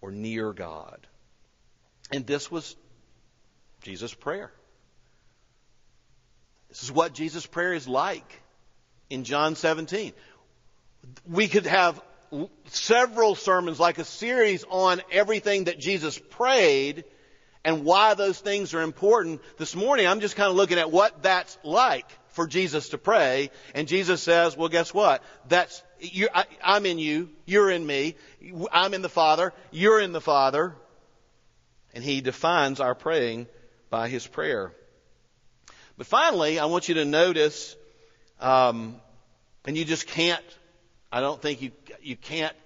or 0.00 0.12
near 0.12 0.52
God. 0.52 1.06
And 2.12 2.26
this 2.26 2.50
was 2.50 2.76
Jesus' 3.82 4.14
prayer. 4.14 4.52
This 6.70 6.84
is 6.84 6.92
what 6.92 7.12
Jesus' 7.12 7.46
prayer 7.46 7.74
is 7.74 7.86
like 7.86 8.40
in 9.10 9.24
John 9.24 9.56
17. 9.56 10.12
We 11.28 11.48
could 11.48 11.66
have 11.66 12.00
several 12.66 13.34
sermons, 13.34 13.80
like 13.80 13.98
a 13.98 14.04
series 14.04 14.64
on 14.70 15.02
everything 15.10 15.64
that 15.64 15.78
Jesus 15.78 16.18
prayed 16.30 17.04
and 17.64 17.84
why 17.84 18.14
those 18.14 18.38
things 18.38 18.72
are 18.72 18.82
important. 18.82 19.40
This 19.58 19.74
morning, 19.74 20.06
I'm 20.06 20.20
just 20.20 20.36
kind 20.36 20.48
of 20.48 20.56
looking 20.56 20.78
at 20.78 20.90
what 20.90 21.22
that's 21.22 21.58
like 21.64 22.06
for 22.28 22.46
Jesus 22.46 22.90
to 22.90 22.98
pray. 22.98 23.50
And 23.74 23.88
Jesus 23.88 24.22
says, 24.22 24.56
well, 24.56 24.68
guess 24.68 24.94
what? 24.94 25.22
That's, 25.48 25.82
I, 26.32 26.44
I'm 26.62 26.86
in 26.86 26.98
you, 26.98 27.30
you're 27.44 27.70
in 27.70 27.84
me, 27.84 28.14
I'm 28.72 28.94
in 28.94 29.02
the 29.02 29.08
Father, 29.08 29.52
you're 29.70 30.00
in 30.00 30.12
the 30.12 30.20
Father. 30.20 30.74
And 31.92 32.04
he 32.04 32.20
defines 32.20 32.78
our 32.78 32.94
praying 32.94 33.48
by 33.90 34.08
his 34.08 34.24
prayer. 34.24 34.72
But 36.00 36.06
finally, 36.06 36.58
I 36.58 36.64
want 36.64 36.88
you 36.88 36.94
to 36.94 37.04
notice, 37.04 37.76
um, 38.40 38.96
and 39.66 39.76
you 39.76 39.84
just 39.84 40.06
can't, 40.06 40.42
I 41.12 41.20
don't 41.20 41.42
think 41.42 41.60
you, 41.60 41.72
you 42.00 42.16
can't 42.16 42.56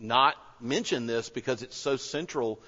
not 0.00 0.34
mention 0.60 1.06
this 1.06 1.28
because 1.28 1.62
it's 1.62 1.76
so 1.76 1.94
central 1.94 2.60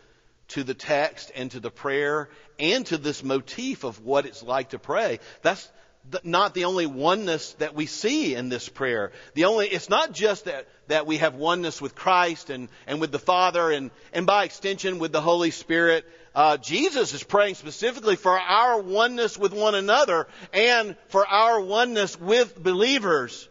to 0.50 0.62
the 0.62 0.74
text 0.74 1.32
and 1.34 1.50
to 1.50 1.58
the 1.58 1.72
prayer 1.72 2.28
and 2.60 2.86
to 2.86 2.98
this 2.98 3.24
motif 3.24 3.82
of 3.82 4.04
what 4.04 4.26
it's 4.26 4.44
like 4.44 4.68
to 4.68 4.78
pray. 4.78 5.18
That's 5.42 5.68
not 6.22 6.54
the 6.54 6.66
only 6.66 6.86
oneness 6.86 7.54
that 7.54 7.74
we 7.74 7.86
see 7.86 8.36
in 8.36 8.48
this 8.48 8.68
prayer. 8.68 9.10
The 9.34 9.46
only, 9.46 9.66
it's 9.66 9.88
not 9.88 10.12
just 10.12 10.44
that, 10.44 10.68
that 10.86 11.04
we 11.04 11.16
have 11.16 11.34
oneness 11.34 11.80
with 11.80 11.96
Christ 11.96 12.48
and, 12.48 12.68
and 12.86 13.00
with 13.00 13.10
the 13.10 13.18
Father 13.18 13.72
and, 13.72 13.90
and 14.12 14.24
by 14.24 14.44
extension 14.44 15.00
with 15.00 15.10
the 15.10 15.20
Holy 15.20 15.50
Spirit. 15.50 16.04
Uh, 16.34 16.56
Jesus 16.56 17.12
is 17.12 17.24
praying 17.24 17.56
specifically 17.56 18.16
for 18.16 18.38
our 18.38 18.80
oneness 18.80 19.36
with 19.36 19.52
one 19.52 19.74
another 19.74 20.28
and 20.52 20.96
for 21.08 21.26
our 21.26 21.60
oneness 21.60 22.18
with 22.20 22.60
believers. 22.62 23.48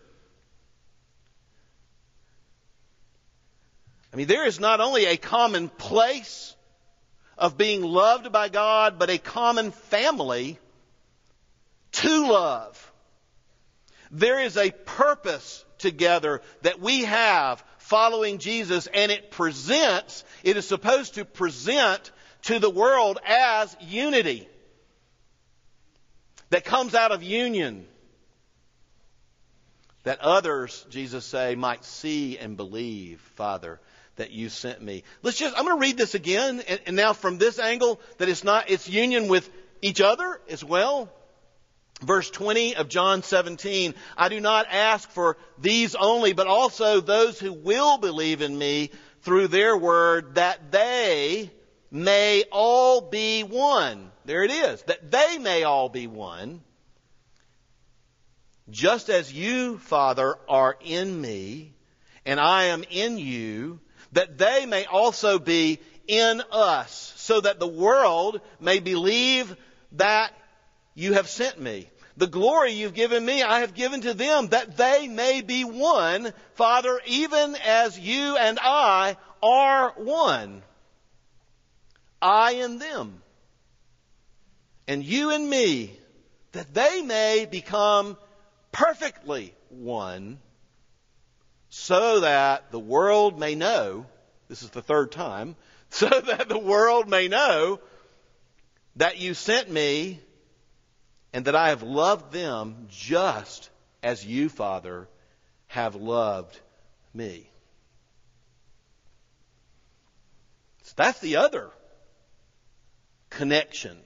I 4.13 4.17
mean, 4.17 4.27
there 4.27 4.45
is 4.45 4.59
not 4.59 4.79
only 4.79 5.05
a 5.05 5.17
common 5.17 5.69
place 5.69 6.55
of 7.37 7.57
being 7.57 7.83
loved 7.83 8.31
by 8.31 8.49
God, 8.49 8.97
but 8.97 9.09
a 9.09 9.17
common 9.17 9.71
family 9.71 10.57
to 11.91 12.31
love. 12.31 12.91
There 14.11 14.39
is 14.39 14.57
a 14.57 14.71
purpose 14.71 15.63
together 15.77 16.41
that 16.61 16.79
we 16.79 17.03
have 17.05 17.63
following 17.77 18.37
Jesus 18.37 18.87
and 18.87 19.11
it 19.11 19.31
presents, 19.31 20.23
it 20.43 20.57
is 20.57 20.67
supposed 20.67 21.15
to 21.15 21.25
present 21.25 22.11
to 22.43 22.59
the 22.59 22.69
world 22.69 23.19
as 23.25 23.75
unity 23.81 24.47
that 26.49 26.63
comes 26.63 26.95
out 26.95 27.11
of 27.11 27.23
union 27.23 27.85
that 30.03 30.21
others, 30.21 30.85
Jesus 30.89 31.25
say, 31.25 31.55
might 31.55 31.83
see 31.83 32.37
and 32.37 32.57
believe, 32.57 33.19
Father, 33.35 33.79
that 34.15 34.31
you 34.31 34.49
sent 34.49 34.81
me. 34.81 35.03
Let's 35.21 35.37
just, 35.37 35.57
I'm 35.57 35.65
going 35.65 35.77
to 35.77 35.81
read 35.81 35.97
this 35.97 36.15
again, 36.15 36.61
and, 36.67 36.79
and 36.87 36.95
now 36.95 37.13
from 37.13 37.37
this 37.37 37.59
angle, 37.59 37.99
that 38.17 38.29
it's 38.29 38.43
not, 38.43 38.69
it's 38.69 38.89
union 38.89 39.27
with 39.27 39.49
each 39.81 40.01
other 40.01 40.39
as 40.49 40.63
well. 40.63 41.09
Verse 42.01 42.29
20 42.29 42.75
of 42.75 42.87
John 42.87 43.23
17, 43.23 43.93
I 44.17 44.29
do 44.29 44.39
not 44.39 44.67
ask 44.71 45.09
for 45.09 45.37
these 45.57 45.95
only, 45.95 46.31
but 46.31 46.47
also 46.47 47.01
those 47.01 47.39
who 47.39 47.51
will 47.51 47.97
believe 47.97 48.41
in 48.41 48.57
me 48.57 48.91
through 49.21 49.49
their 49.49 49.75
word, 49.75 50.35
that 50.35 50.71
they 50.71 51.51
may 51.91 52.43
all 52.51 53.01
be 53.01 53.43
one. 53.43 54.11
There 54.25 54.43
it 54.43 54.51
is. 54.51 54.81
That 54.83 55.11
they 55.11 55.37
may 55.37 55.63
all 55.63 55.89
be 55.89 56.07
one. 56.07 56.61
Just 58.69 59.09
as 59.09 59.33
you, 59.33 59.79
Father, 59.79 60.35
are 60.47 60.77
in 60.81 61.19
me, 61.19 61.73
and 62.25 62.39
I 62.39 62.65
am 62.65 62.83
in 62.91 63.17
you, 63.17 63.79
that 64.11 64.37
they 64.37 64.65
may 64.67 64.85
also 64.85 65.39
be 65.39 65.79
in 66.07 66.41
us, 66.51 67.13
so 67.17 67.41
that 67.41 67.59
the 67.59 67.67
world 67.67 68.41
may 68.59 68.79
believe 68.79 69.55
that 69.93 70.31
you 70.93 71.13
have 71.13 71.27
sent 71.27 71.59
me. 71.59 71.89
The 72.17 72.27
glory 72.27 72.73
you've 72.73 72.93
given 72.93 73.25
me, 73.25 73.41
I 73.41 73.61
have 73.61 73.73
given 73.73 74.01
to 74.01 74.13
them, 74.13 74.49
that 74.49 74.77
they 74.77 75.07
may 75.07 75.41
be 75.41 75.63
one, 75.63 76.33
Father, 76.55 76.99
even 77.05 77.55
as 77.55 77.97
you 77.97 78.35
and 78.37 78.59
I 78.61 79.17
are 79.41 79.93
one. 79.95 80.61
I 82.21 82.53
and 82.53 82.81
them, 82.81 83.21
and 84.87 85.03
you 85.03 85.31
and 85.31 85.49
me, 85.49 85.97
that 86.51 86.73
they 86.73 87.01
may 87.01 87.47
become 87.49 88.17
perfectly 88.71 89.53
one, 89.69 90.39
so 91.69 92.21
that 92.21 92.71
the 92.71 92.79
world 92.79 93.39
may 93.39 93.55
know, 93.55 94.05
this 94.47 94.63
is 94.63 94.71
the 94.71 94.81
third 94.81 95.11
time, 95.11 95.55
so 95.89 96.07
that 96.07 96.49
the 96.49 96.59
world 96.59 97.07
may 97.07 97.27
know 97.27 97.79
that 98.95 99.19
you 99.19 99.33
sent 99.33 99.69
me 99.69 100.19
and 101.33 101.45
that 101.45 101.55
I 101.55 101.69
have 101.69 101.83
loved 101.83 102.31
them 102.31 102.87
just 102.89 103.69
as 104.01 104.25
you, 104.25 104.49
Father, 104.49 105.07
have 105.67 105.95
loved 105.95 106.59
me. 107.13 107.49
So 110.83 110.93
that's 110.95 111.19
the 111.19 111.37
other 111.37 111.69
connection 113.29 113.97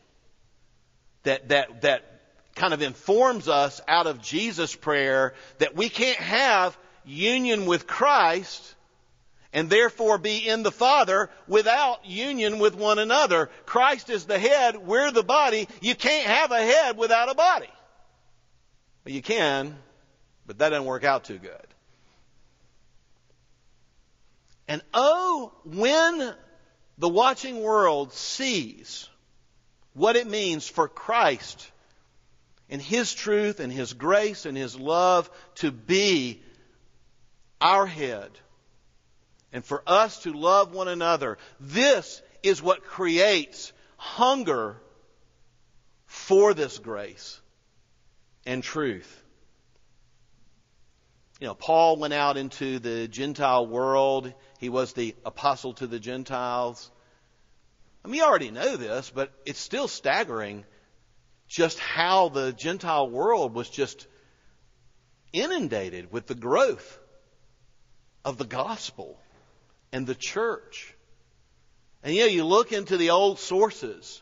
that, 1.24 1.50
that, 1.50 1.82
that 1.82 2.04
kind 2.56 2.74
of 2.74 2.82
informs 2.82 3.48
us 3.48 3.82
out 3.88 4.08
of 4.08 4.22
Jesus' 4.22 4.76
prayer 4.76 5.34
that 5.58 5.76
we 5.76 5.90
can't 5.90 6.18
have 6.18 6.78
union 7.06 7.66
with 7.66 7.88
Christ 7.88 8.76
and 9.52 9.70
therefore 9.70 10.18
be 10.18 10.48
in 10.48 10.64
the 10.64 10.72
Father 10.72 11.30
without 11.48 12.06
union 12.06 12.60
with 12.60 12.76
one 12.76 13.00
another. 13.00 13.50
Christ 13.66 14.10
is 14.10 14.26
the 14.26 14.40
head, 14.40 14.78
we're 14.78 15.12
the 15.12 15.24
body. 15.24 15.68
You 15.82 15.96
can't 15.96 16.28
have 16.28 16.52
a 16.52 16.62
head 16.62 16.98
without 16.98 17.30
a 17.30 17.36
body. 17.36 17.70
Well, 19.06 19.14
you 19.14 19.22
can, 19.22 19.78
but 20.46 20.58
that 20.60 20.70
doesn't 20.70 20.86
work 20.86 21.04
out 21.04 21.26
too 21.26 21.38
good. 21.38 21.68
And 24.68 24.82
oh, 24.94 25.54
when 25.66 26.34
the 26.98 27.10
watching 27.10 27.62
world 27.62 28.14
sees 28.14 29.10
what 29.94 30.16
it 30.16 30.28
means 30.28 30.68
for 30.68 30.88
Christ 30.88 31.72
and 32.70 32.82
His 32.82 33.14
truth 33.14 33.60
and 33.60 33.72
His 33.72 33.94
grace 33.94 34.46
and 34.46 34.58
His 34.58 34.78
love 34.78 35.30
to 35.56 35.72
be 35.72 36.42
our 37.62 37.86
head 37.86 38.32
and 39.52 39.64
for 39.64 39.84
us 39.86 40.24
to 40.24 40.34
love 40.34 40.74
one 40.74 40.88
another. 40.88 41.38
This 41.60 42.22
is 42.42 42.62
what 42.62 42.84
creates 42.84 43.72
hunger 43.98 44.76
for 46.06 46.54
this 46.54 46.80
grace 46.80 47.40
and 48.46 48.64
truth. 48.64 49.24
You 51.40 51.48
know, 51.48 51.56
Paul 51.56 51.98
went 51.98 52.14
out 52.14 52.38
into 52.38 52.80
the 52.80 53.08
Gentile 53.08 53.68
world. 53.68 54.34
He 54.60 54.70
was 54.70 54.94
the 54.94 55.16
apostle 55.26 55.74
to 55.74 55.88
the 55.88 56.00
Gentiles. 56.00 56.90
I 58.04 58.08
mean, 58.08 58.16
you 58.16 58.26
already 58.26 58.52
know 58.52 58.76
this, 58.76 59.12
but 59.14 59.32
it's 59.46 59.60
still 59.60 59.88
staggering 59.88 60.66
just 61.48 61.80
how 61.80 62.30
the 62.30 62.52
Gentile 62.52 63.10
world 63.10 63.54
was 63.54 63.70
just 63.70 64.08
inundated 65.32 66.12
with 66.12 66.28
the 66.28 66.36
growth 66.36 67.00
of 68.26 68.38
the 68.38 68.46
gospel 68.46 69.18
and 69.92 70.06
the 70.06 70.16
church. 70.16 70.96
And 72.04 72.14
you 72.14 72.22
know, 72.22 72.28
you 72.28 72.44
look 72.44 72.74
into 72.74 72.98
the 72.98 73.12
old 73.12 73.40
sources, 73.40 74.22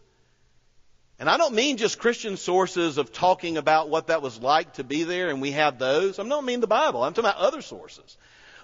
and 1.18 1.30
I 1.30 1.38
don't 1.38 1.56
mean 1.56 1.78
just 1.78 2.00
Christian 2.00 2.38
sources 2.38 2.98
of 2.98 3.12
talking 3.12 3.58
about 3.58 3.90
what 3.90 4.08
that 4.08 4.22
was 4.22 4.40
like 4.40 4.74
to 4.74 4.84
be 4.84 5.04
there, 5.04 5.30
and 5.30 5.42
we 5.42 5.52
have 5.52 5.80
those. 5.80 6.20
I 6.20 6.28
don't 6.28 6.46
mean 6.46 6.60
the 6.60 6.68
Bible. 6.68 7.04
I'm 7.04 7.14
talking 7.14 7.30
about 7.30 7.42
other 7.42 7.62
sources. 7.62 8.18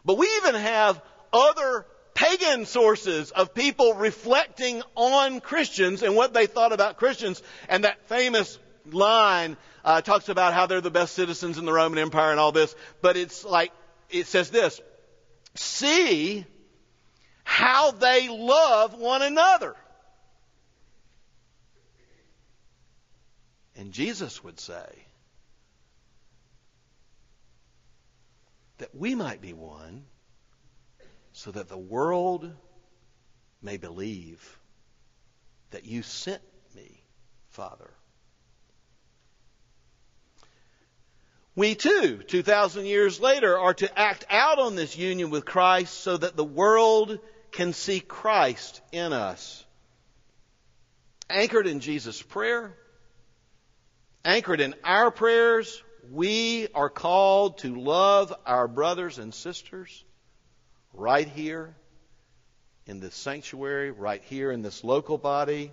But 0.05 0.17
we 0.17 0.27
even 0.37 0.55
have 0.55 1.01
other 1.33 1.85
pagan 2.17 2.65
sources 2.65 3.29
of 3.29 3.53
people 3.53 3.93
reflecting 3.93 4.81
on 4.95 5.39
Christians 5.39 6.01
and 6.01 6.15
what 6.15 6.33
they 6.33 6.47
thought 6.47 6.73
about 6.73 6.97
Christians. 6.97 7.43
And 7.69 7.83
that 7.83 8.07
famous 8.09 8.57
line 8.91 9.55
uh, 9.85 10.01
talks 10.01 10.27
about 10.27 10.55
how 10.55 10.65
they're 10.65 10.81
the 10.81 10.89
best 10.89 11.13
citizens 11.13 11.59
in 11.59 11.65
the 11.65 11.71
Roman 11.71 11.99
Empire 11.99 12.31
and 12.31 12.39
all 12.39 12.51
this. 12.51 12.75
But 13.03 13.17
it's 13.17 13.45
like, 13.45 13.71
it 14.09 14.25
says 14.25 14.49
this 14.49 14.81
See 15.53 16.43
how 17.43 17.91
they 17.91 18.29
love 18.29 18.95
one 18.95 19.21
another. 19.21 19.75
And 23.75 23.91
Jesus 23.91 24.43
would 24.43 24.59
say 24.59 24.87
that 28.79 28.95
we 28.95 29.13
might 29.13 29.39
be 29.39 29.53
one 29.53 30.05
so 31.37 31.51
that 31.51 31.69
the 31.69 31.77
world 31.77 32.51
may 33.61 33.77
believe 33.77 34.57
that 35.69 35.85
you 35.85 36.01
sent 36.01 36.41
me, 36.75 36.99
Father. 37.49 37.91
We 41.55 41.75
too, 41.75 42.23
2,000 42.23 42.87
years 42.87 43.19
later, 43.19 43.55
are 43.55 43.75
to 43.75 43.99
act 43.99 44.25
out 44.31 44.57
on 44.57 44.75
this 44.75 44.97
union 44.97 45.29
with 45.29 45.45
Christ 45.45 45.93
so 45.93 46.17
that 46.17 46.35
the 46.35 46.43
world 46.43 47.19
can 47.51 47.71
see 47.71 47.99
Christ 47.99 48.81
in 48.91 49.13
us. 49.13 49.63
Anchored 51.29 51.67
in 51.67 51.81
Jesus' 51.81 52.19
prayer, 52.19 52.75
anchored 54.25 54.59
in 54.59 54.73
our 54.83 55.11
prayers, 55.11 55.83
we 56.09 56.67
are 56.73 56.89
called 56.89 57.59
to 57.59 57.79
love 57.79 58.33
our 58.47 58.67
brothers 58.67 59.19
and 59.19 59.31
sisters 59.31 60.03
right 60.97 61.27
here 61.27 61.75
in 62.87 62.99
this 62.99 63.13
sanctuary, 63.13 63.91
right 63.91 64.21
here 64.23 64.51
in 64.51 64.63
this 64.63 64.83
local 64.83 65.17
body, 65.17 65.71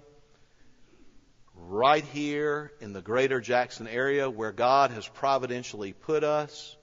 right 1.57 2.05
here 2.05 2.71
in 2.81 2.93
the 2.93 3.01
greater 3.01 3.41
Jackson 3.41 3.89
area 3.89 4.29
where 4.29 4.53
God 4.53 4.91
has 4.91 5.09
providentially 5.09 5.95
put 5.95 6.25
us 6.25 6.77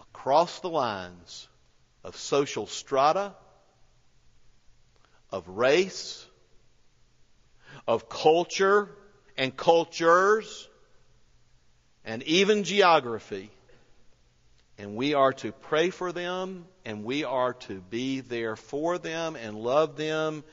across 0.00 0.60
the 0.60 0.68
lines 0.68 1.48
of 2.04 2.16
social 2.16 2.66
strata, 2.66 3.34
of 5.30 5.48
race, 5.48 6.24
of 7.88 8.08
culture 8.08 8.88
and 9.36 9.56
cultures, 9.56 10.68
and 12.04 12.22
even 12.22 12.62
geography. 12.62 13.50
And 14.78 14.96
we 14.96 15.14
are 15.14 15.32
to 15.34 15.52
pray 15.52 15.90
for 15.90 16.12
them 16.12 16.66
and 16.84 17.04
we 17.04 17.24
are 17.24 17.54
to 17.54 17.80
be 17.80 18.20
there 18.20 18.56
for 18.56 18.98
them 18.98 19.36
and 19.36 19.56
love 19.56 19.96
them 19.96 20.44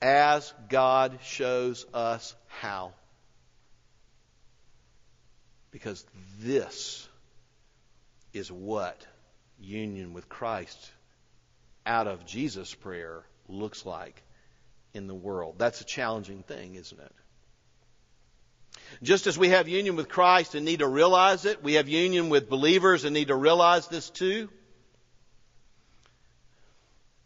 as 0.00 0.52
God 0.68 1.18
shows 1.22 1.86
us 1.94 2.34
how. 2.48 2.92
Because 5.70 6.04
this 6.40 7.08
is 8.32 8.50
what 8.50 9.06
union 9.58 10.12
with 10.12 10.28
Christ 10.28 10.90
out 11.86 12.08
of 12.08 12.26
Jesus' 12.26 12.74
prayer 12.74 13.22
looks 13.48 13.86
like 13.86 14.22
in 14.92 15.06
the 15.06 15.14
world. 15.14 15.54
That's 15.58 15.80
a 15.80 15.84
challenging 15.84 16.42
thing, 16.42 16.74
isn't 16.74 17.00
it? 17.00 17.12
Just 19.02 19.26
as 19.26 19.38
we 19.38 19.48
have 19.50 19.68
union 19.68 19.96
with 19.96 20.08
Christ 20.08 20.54
and 20.54 20.64
need 20.64 20.80
to 20.80 20.88
realize 20.88 21.44
it, 21.44 21.62
we 21.62 21.74
have 21.74 21.88
union 21.88 22.28
with 22.28 22.48
believers 22.48 23.04
and 23.04 23.14
need 23.14 23.28
to 23.28 23.36
realize 23.36 23.88
this 23.88 24.10
too. 24.10 24.48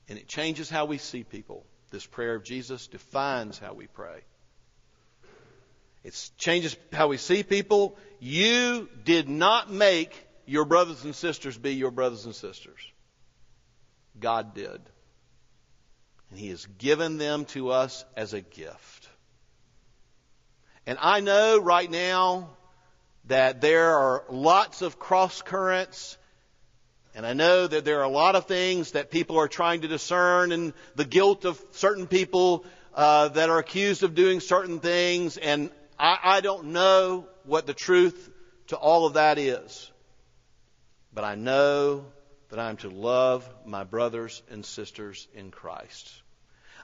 And 0.08 0.18
it 0.18 0.28
changes 0.28 0.70
how 0.70 0.84
we 0.84 0.98
see 0.98 1.24
people. 1.24 1.64
This 1.90 2.06
prayer 2.06 2.34
of 2.34 2.44
Jesus 2.44 2.86
defines 2.86 3.58
how 3.58 3.74
we 3.74 3.86
pray. 3.86 4.20
It 6.04 6.30
changes 6.38 6.76
how 6.92 7.08
we 7.08 7.16
see 7.16 7.42
people. 7.42 7.96
You 8.20 8.88
did 9.04 9.28
not 9.28 9.72
make 9.72 10.14
your 10.46 10.64
brothers 10.64 11.04
and 11.04 11.14
sisters 11.14 11.58
be 11.58 11.74
your 11.74 11.90
brothers 11.90 12.24
and 12.24 12.34
sisters. 12.34 12.78
God 14.18 14.54
did. 14.54 14.80
And 16.30 16.38
He 16.38 16.50
has 16.50 16.64
given 16.78 17.18
them 17.18 17.44
to 17.46 17.70
us 17.70 18.04
as 18.16 18.34
a 18.34 18.40
gift. 18.40 18.95
And 20.86 20.98
I 21.00 21.20
know 21.20 21.58
right 21.58 21.90
now 21.90 22.50
that 23.24 23.60
there 23.60 23.96
are 23.96 24.24
lots 24.30 24.82
of 24.82 24.98
cross 24.98 25.42
currents 25.42 26.16
and 27.16 27.24
I 27.24 27.32
know 27.32 27.66
that 27.66 27.86
there 27.86 28.00
are 28.00 28.04
a 28.04 28.10
lot 28.10 28.36
of 28.36 28.44
things 28.44 28.90
that 28.92 29.10
people 29.10 29.38
are 29.38 29.48
trying 29.48 29.80
to 29.80 29.88
discern 29.88 30.52
and 30.52 30.74
the 30.96 31.06
guilt 31.06 31.46
of 31.46 31.58
certain 31.70 32.06
people 32.06 32.66
uh, 32.94 33.28
that 33.28 33.48
are 33.48 33.58
accused 33.58 34.02
of 34.02 34.14
doing 34.14 34.40
certain 34.40 34.80
things. 34.80 35.38
And 35.38 35.70
I, 35.98 36.18
I 36.22 36.40
don't 36.42 36.72
know 36.72 37.26
what 37.44 37.66
the 37.66 37.72
truth 37.72 38.30
to 38.66 38.76
all 38.76 39.06
of 39.06 39.14
that 39.14 39.38
is. 39.38 39.90
But 41.14 41.24
I 41.24 41.36
know 41.36 42.04
that 42.50 42.58
I'm 42.58 42.76
to 42.78 42.90
love 42.90 43.48
my 43.64 43.84
brothers 43.84 44.42
and 44.50 44.62
sisters 44.62 45.26
in 45.34 45.50
Christ. 45.50 46.12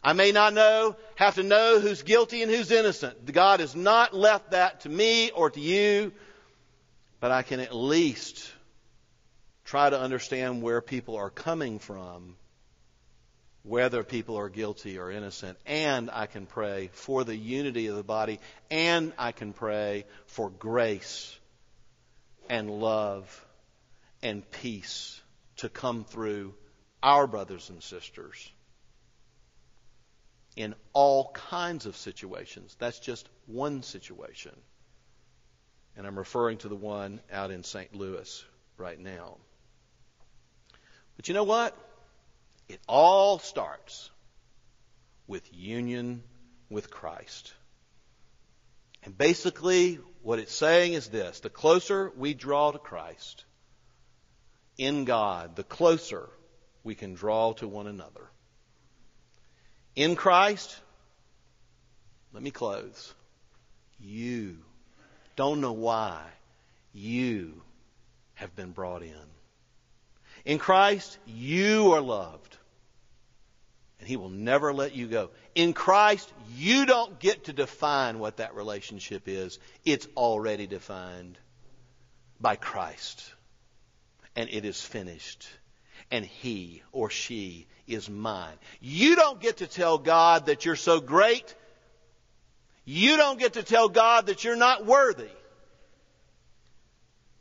I 0.05 0.15
may 0.15 0.33
not 0.33 0.53
know, 0.53 0.97
have 1.15 1.37
to 1.37 1.45
know 1.45 1.79
who's 1.79 2.03
guilty 2.03 2.43
and 2.43 2.51
who's 2.51 2.73
innocent. 2.73 3.25
God 3.33 3.61
has 3.61 3.77
not 3.77 4.15
left 4.15 4.51
that 4.51 4.81
to 4.81 4.89
me 4.89 5.31
or 5.31 5.51
to 5.51 5.61
you, 5.61 6.13
but 7.21 7.31
I 7.31 7.43
can 7.43 7.61
at 7.61 7.75
least 7.75 8.53
try 9.65 9.89
to 9.89 9.99
understand 9.99 10.61
where 10.61 10.81
people 10.81 11.17
are 11.17 11.31
coming 11.31 11.79
from, 11.79 12.35
whether 13.63 14.03
people 14.03 14.37
are 14.39 14.49
guilty 14.49 14.99
or 14.99 15.13
innocent, 15.13 15.57
and 15.67 16.11
I 16.11 16.27
can 16.27 16.47
pray 16.47 16.91
for 16.93 17.23
the 17.23 17.37
unity 17.37 17.87
of 17.87 17.95
the 17.95 18.03
body, 18.03 18.41
and 18.73 19.13
I 19.19 19.31
can 19.31 19.53
pray 19.53 20.05
for 20.27 20.51
grace 20.51 21.39
and 22.51 22.69
love 22.69 23.47
and 24.21 24.49
peace 24.51 25.21
to 25.59 25.69
come 25.69 26.03
through 26.03 26.55
our 27.05 27.29
brothers 27.29 27.71
and 27.71 27.81
sisters 27.81 28.51
in 30.57 30.75
all 30.93 31.33
kinds 31.33 31.87
of 31.87 31.97
situations. 31.97 32.77
That's 32.79 32.99
just 32.99 33.29
one 33.47 33.83
situation. 33.83 34.55
And 35.97 36.07
I'm 36.07 36.19
referring 36.19 36.59
to 36.59 36.69
the 36.69 36.77
one 36.77 37.21
out 37.31 37.51
in 37.51 37.65
St. 37.65 37.95
Louis 37.95 38.45
right 38.77 38.99
now. 38.99 39.37
But 41.17 41.29
you 41.29 41.35
know 41.35 41.45
what? 41.45 41.77
It 42.69 42.81
all 42.89 43.39
starts 43.39 44.11
with 45.27 45.43
union 45.53 46.23
with 46.71 46.91
Christ. 46.91 47.53
And 49.05 49.17
basically, 49.17 49.99
what 50.23 50.39
it's 50.39 50.55
saying 50.55 50.95
is 50.95 51.09
this 51.09 51.41
the 51.41 51.51
closer 51.51 52.13
we 52.17 52.35
draw 52.35 52.71
to 52.71 52.79
Christ 52.79 53.45
in 54.79 55.05
God, 55.05 55.57
the 55.57 55.65
closer 55.65 56.29
we 56.85 56.95
can 56.95 57.15
draw 57.15 57.53
to 57.55 57.69
one 57.69 57.87
another. 57.87 58.31
In 59.95 60.17
Christ, 60.17 60.77
let 62.33 62.43
me 62.43 62.51
close. 62.51 63.15
You 64.01 64.59
don't 65.37 65.61
know 65.61 65.73
why 65.73 66.23
you 66.93 67.63
have 68.35 68.55
been 68.57 68.73
brought 68.73 69.03
in. 69.03 69.15
In 70.45 70.59
Christ, 70.59 71.19
you 71.27 71.93
are 71.93 72.01
loved 72.01 72.57
And 74.03 74.09
He 74.09 74.17
will 74.17 74.31
never 74.31 74.73
let 74.73 74.97
you 74.97 75.07
go. 75.07 75.31
In 75.55 75.75
Christ, 75.75 76.33
you 76.57 76.87
don't 76.87 77.21
get 77.21 77.45
to 77.45 77.53
define 77.53 78.19
what 78.19 78.39
that 78.39 78.57
relationship 78.57 79.29
is. 79.29 79.61
It's 79.85 80.09
already 80.17 80.67
defined 80.67 81.39
by 82.41 82.57
Christ. 82.57 83.23
And 84.35 84.51
it 84.51 84.65
is 84.65 84.81
finished. 84.81 85.47
And 86.11 86.25
He 86.25 86.83
or 86.93 87.11
she 87.11 87.67
is 87.87 88.09
mine. 88.09 88.55
You 88.81 89.17
don't 89.17 89.41
get 89.41 89.59
to 89.59 89.67
tell 89.67 89.99
God 89.99 90.47
that 90.47 90.65
you're 90.65 90.77
so 90.77 91.01
great. 91.01 91.55
You 92.85 93.17
don't 93.17 93.39
get 93.39 93.55
to 93.55 93.63
tell 93.63 93.89
God 93.89 94.27
that 94.27 94.45
you're 94.45 94.57
not 94.57 94.85
worthy. 94.85 95.31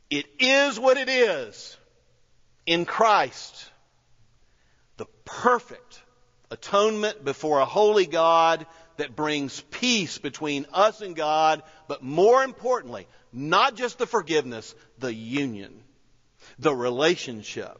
It 0.09 0.25
is 0.39 0.79
what 0.79 0.97
it 0.97 1.09
is 1.09 1.77
in 2.65 2.85
Christ. 2.85 3.69
The 4.97 5.05
perfect 5.25 6.01
atonement 6.51 7.23
before 7.23 7.59
a 7.59 7.65
holy 7.65 8.05
God 8.05 8.65
that 8.97 9.15
brings 9.15 9.61
peace 9.71 10.17
between 10.17 10.67
us 10.73 11.01
and 11.01 11.15
God, 11.15 11.63
but 11.87 12.03
more 12.03 12.43
importantly, 12.43 13.07
not 13.31 13.75
just 13.75 13.97
the 13.97 14.05
forgiveness, 14.05 14.75
the 14.99 15.13
union, 15.13 15.81
the 16.59 16.75
relationship. 16.75 17.79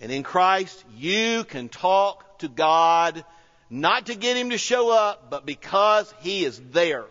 And 0.00 0.10
in 0.10 0.22
Christ, 0.22 0.82
you 0.96 1.44
can 1.44 1.68
talk 1.68 2.38
to 2.38 2.48
God 2.48 3.24
not 3.68 4.06
to 4.06 4.14
get 4.14 4.36
Him 4.36 4.50
to 4.50 4.58
show 4.58 4.90
up, 4.90 5.30
but 5.30 5.46
because 5.46 6.12
He 6.20 6.44
is 6.44 6.60
there. 6.72 7.04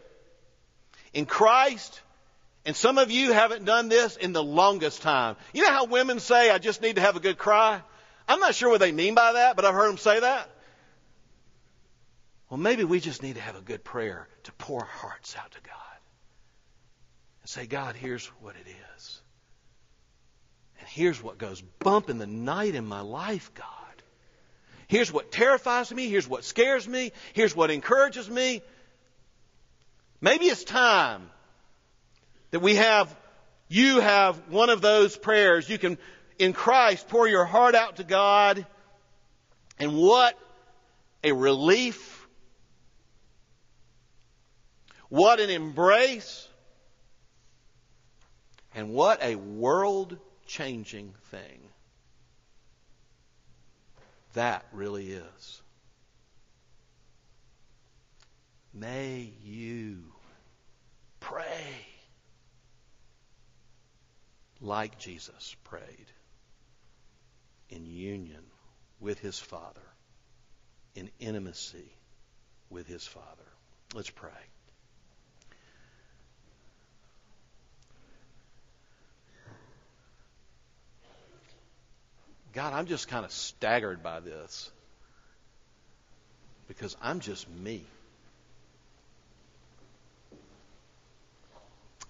In 1.14 1.26
Christ, 1.26 2.02
and 2.66 2.76
some 2.76 2.98
of 2.98 3.12
you 3.12 3.32
haven't 3.32 3.66
done 3.66 3.90
this 3.90 4.18
in 4.18 4.34
the 4.34 4.44
longest 4.44 5.02
time. 5.02 5.38
You 5.54 5.64
know 5.64 5.70
how 5.70 5.86
women 5.86 6.20
say, 6.20 6.50
I 6.50 6.58
just 6.58 6.82
need 6.82 6.96
to 6.96 7.02
have 7.02 7.16
a 7.16 7.20
good 7.20 7.38
cry? 7.38 7.82
I'm 8.28 8.40
not 8.40 8.56
sure 8.56 8.70
what 8.70 8.80
they 8.80 8.92
mean 8.92 9.16
by 9.16 9.34
that, 9.34 9.56
but 9.56 9.66
I've 9.66 9.74
heard 9.74 9.90
them 9.90 9.98
say 9.98 10.20
that. 10.20 10.50
Well, 12.50 12.60
maybe 12.60 12.84
we 12.84 13.00
just 13.00 13.24
need 13.24 13.36
to 13.36 13.42
have 13.42 13.56
a 13.56 13.62
good 13.62 13.84
prayer 13.84 14.28
to 14.44 14.52
pour 14.54 14.82
our 14.82 14.86
hearts 14.86 15.36
out 15.36 15.52
to 15.52 15.62
God. 15.62 15.76
And 17.42 17.50
say, 17.50 17.66
God, 17.68 17.96
here's 17.96 18.26
what 18.42 18.56
it 18.56 18.68
is. 18.98 19.22
And 20.80 20.88
here's 20.88 21.22
what 21.22 21.38
goes 21.38 21.62
bump 21.80 22.10
in 22.10 22.18
the 22.18 22.28
night 22.28 22.76
in 22.76 22.86
my 22.86 23.02
life, 23.02 23.52
God. 23.54 23.66
Here's 24.88 25.14
what 25.14 25.32
terrifies 25.32 25.94
me. 25.94 26.10
Here's 26.10 26.28
what 26.28 26.44
scares 26.44 26.88
me. 26.88 27.12
Here's 27.34 27.56
what 27.56 27.70
encourages 27.70 28.30
me. 28.30 28.64
Maybe 30.20 30.46
it's 30.46 30.64
time 30.64 31.30
that 32.52 32.60
we 32.60 32.76
have, 32.76 33.16
you 33.68 34.00
have 34.00 34.36
one 34.50 34.70
of 34.70 34.82
those 34.82 35.16
prayers. 35.16 35.70
You 35.70 35.78
can, 35.78 35.98
in 36.40 36.54
Christ, 36.54 37.08
pour 37.08 37.28
your 37.28 37.46
heart 37.46 37.76
out 37.76 37.98
to 37.98 38.04
God. 38.04 38.66
And 39.78 39.96
what 39.96 40.38
a 41.24 41.32
relief. 41.34 42.28
What 45.10 45.40
an 45.40 45.50
embrace. 45.50 46.48
And 48.74 48.90
what 48.90 49.22
a 49.22 49.36
world 49.36 50.18
changing 50.50 51.14
thing 51.30 51.60
that 54.34 54.66
really 54.74 55.12
is. 55.12 55.62
May 58.74 59.32
you 59.43 60.00
pray 61.20 61.86
like 64.60 64.97
Jesus 64.97 65.56
prayed 65.66 66.08
in 67.70 67.86
union 67.86 68.41
with 69.00 69.20
his 69.20 69.38
Father, 69.38 69.80
in 70.95 71.12
intimacy 71.20 71.91
with 72.72 72.88
his 72.88 73.06
Father. 73.06 73.26
Let's 73.93 74.10
pray. 74.10 74.32
God, 82.54 82.74
I'm 82.74 82.88
just 82.88 83.08
kind 83.08 83.26
of 83.26 83.32
staggered 83.32 84.02
by 84.02 84.20
this 84.20 84.72
because 86.68 86.97
I'm 87.02 87.20
just 87.20 87.47
me. 87.50 87.84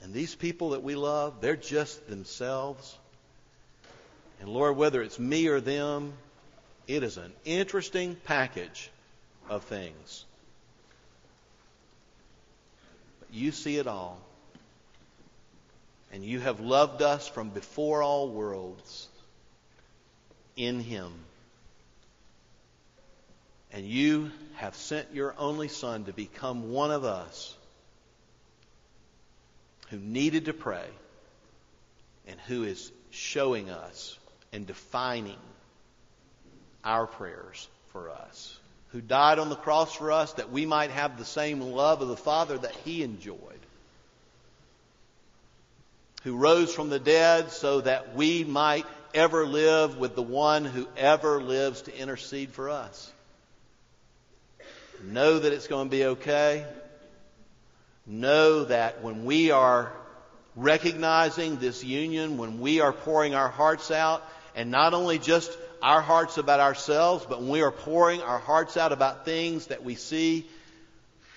And 0.02 0.14
these 0.14 0.34
people 0.34 0.72
that 0.72 0.84
we 0.84 0.96
love, 0.96 1.42
they're 1.42 1.58
just 1.58 2.08
themselves. 2.08 2.98
And 4.40 4.48
Lord, 4.48 4.78
whether 4.78 5.02
it's 5.02 5.20
me 5.20 5.48
or 5.48 5.60
them, 5.60 6.14
it 6.88 7.04
is 7.04 7.18
an 7.18 7.34
interesting 7.44 8.16
package 8.24 8.90
of 9.50 9.64
things. 9.64 10.26
But 13.20 13.34
you 13.34 13.52
see 13.52 13.78
it 13.78 13.88
all. 13.88 14.18
And 16.14 16.24
you 16.24 16.40
have 16.40 16.62
loved 16.62 17.02
us 17.02 17.28
from 17.28 17.50
before 17.50 18.02
all 18.02 18.30
worlds 18.30 19.09
in 20.60 20.82
Him. 20.82 21.14
And 23.72 23.86
you 23.86 24.32
have 24.56 24.76
sent 24.76 25.14
your 25.14 25.34
only 25.38 25.70
Son 25.70 26.06
to 26.06 26.14
become 26.14 26.72
one 26.72 26.92
of 26.92 27.06
us 27.06 27.56
who 29.90 29.98
needed 29.98 30.46
to 30.46 30.54
pray 30.54 30.86
and 32.28 32.40
who 32.42 32.64
is 32.64 32.92
showing 33.10 33.70
us 33.70 34.18
and 34.52 34.68
defining 34.68 35.38
our 36.84 37.08
prayers 37.08 37.68
for 37.92 38.10
us. 38.10 38.58
Who 38.90 39.02
died 39.02 39.40
on 39.40 39.50
the 39.50 39.56
cross 39.56 39.96
for 39.96 40.12
us 40.12 40.34
that 40.34 40.52
we 40.52 40.66
might 40.66 40.92
have 40.92 41.18
the 41.18 41.26
same 41.26 41.62
love 41.62 42.02
of 42.02 42.08
the 42.08 42.18
Father 42.18 42.58
that 42.58 42.76
He 42.84 43.02
enjoyed. 43.04 43.38
Who 46.24 46.36
rose 46.36 46.74
from 46.74 46.90
the 46.90 47.00
dead 47.00 47.52
so 47.52 47.82
that 47.82 48.16
we 48.16 48.44
might 48.44 48.86
ever 49.14 49.46
live 49.46 49.98
with 49.98 50.16
the 50.16 50.22
one 50.22 50.66
who 50.66 50.88
ever 50.98 51.42
lives 51.42 51.84
to 51.84 51.98
intercede 51.98 52.52
for 52.52 52.70
us. 52.70 53.12
Know 55.04 55.40
that 55.40 55.54
it's 55.54 55.68
going 55.68 55.88
to 55.88 55.92
be 55.92 56.06
okay. 56.06 56.66
Know 58.06 58.66
that 58.66 59.02
when 59.02 59.26
we 59.26 59.52
are 59.52 59.94
recognizing 60.56 61.58
this 61.58 61.84
union, 61.84 62.38
when 62.38 62.60
we 62.60 62.82
are 62.82 62.92
pouring 62.92 63.36
our 63.36 63.50
hearts 63.50 63.92
out, 63.92 64.24
and 64.56 64.72
not 64.72 64.94
only 64.94 65.20
just 65.20 65.56
our 65.82 66.02
hearts 66.02 66.38
about 66.38 66.60
ourselves, 66.60 67.26
but 67.28 67.40
when 67.40 67.50
we 67.50 67.62
are 67.62 67.72
pouring 67.72 68.22
our 68.22 68.40
hearts 68.40 68.76
out 68.76 68.92
about 68.92 69.26
things 69.26 69.68
that 69.68 69.84
we 69.84 69.96
see 69.96 70.48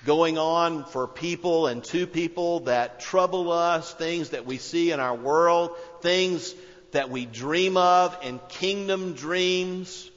going 0.04 0.36
on 0.36 0.84
for 0.84 1.06
people 1.06 1.68
and 1.68 1.84
to 1.84 2.06
people 2.06 2.60
that 2.60 3.00
trouble 3.00 3.52
us, 3.52 3.92
things 3.94 4.30
that 4.30 4.46
we 4.46 4.58
see 4.58 4.90
in 4.90 4.98
our 4.98 5.14
world, 5.14 5.76
things 6.00 6.54
that 6.92 7.10
we 7.10 7.26
dream 7.26 7.76
of 7.76 8.16
in 8.22 8.38
kingdom 8.48 9.14
dreams 9.14 10.10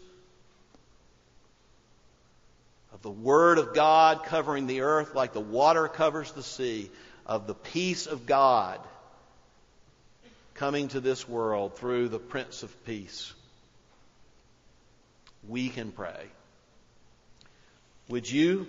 of 2.94 3.02
the 3.02 3.10
Word 3.10 3.58
of 3.58 3.74
God 3.74 4.24
covering 4.26 4.68
the 4.68 4.82
earth 4.82 5.16
like 5.16 5.34
the 5.34 5.40
water 5.40 5.88
covers 5.88 6.32
the 6.32 6.44
sea, 6.44 6.90
of 7.26 7.48
the 7.48 7.56
peace 7.56 8.06
of 8.06 8.26
God 8.26 8.80
coming 10.54 10.88
to 10.90 11.00
this 11.00 11.28
world 11.28 11.76
through 11.76 12.10
the 12.10 12.20
Prince 12.20 12.64
of 12.64 12.86
Peace. 12.86 13.34
We 15.48 15.70
can 15.70 15.92
pray. 15.92 16.28
Would 18.10 18.30
you, 18.30 18.68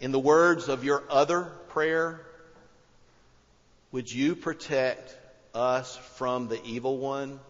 in 0.00 0.12
the 0.12 0.18
words 0.18 0.68
of 0.68 0.84
your 0.84 1.02
other 1.08 1.52
prayer, 1.68 2.20
would 3.90 4.12
you 4.12 4.36
protect 4.36 5.16
us 5.54 5.96
from 6.16 6.48
the 6.48 6.62
evil 6.64 6.98
one 6.98 7.40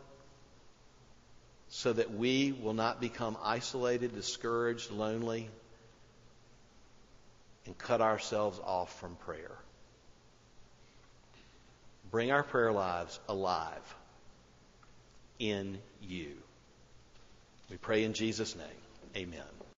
so 1.68 1.92
that 1.92 2.12
we 2.12 2.52
will 2.52 2.74
not 2.74 3.00
become 3.00 3.36
isolated, 3.42 4.14
discouraged, 4.14 4.90
lonely, 4.90 5.48
and 7.66 7.76
cut 7.78 8.00
ourselves 8.00 8.60
off 8.64 9.00
from 9.00 9.16
prayer. 9.16 9.56
Bring 12.10 12.30
our 12.30 12.44
prayer 12.44 12.70
lives 12.70 13.18
alive 13.28 13.94
in 15.38 15.78
you. 16.00 16.32
We 17.70 17.76
pray 17.76 18.04
in 18.04 18.12
Jesus' 18.12 18.54
name. 18.54 18.66
Amen. 19.16 19.53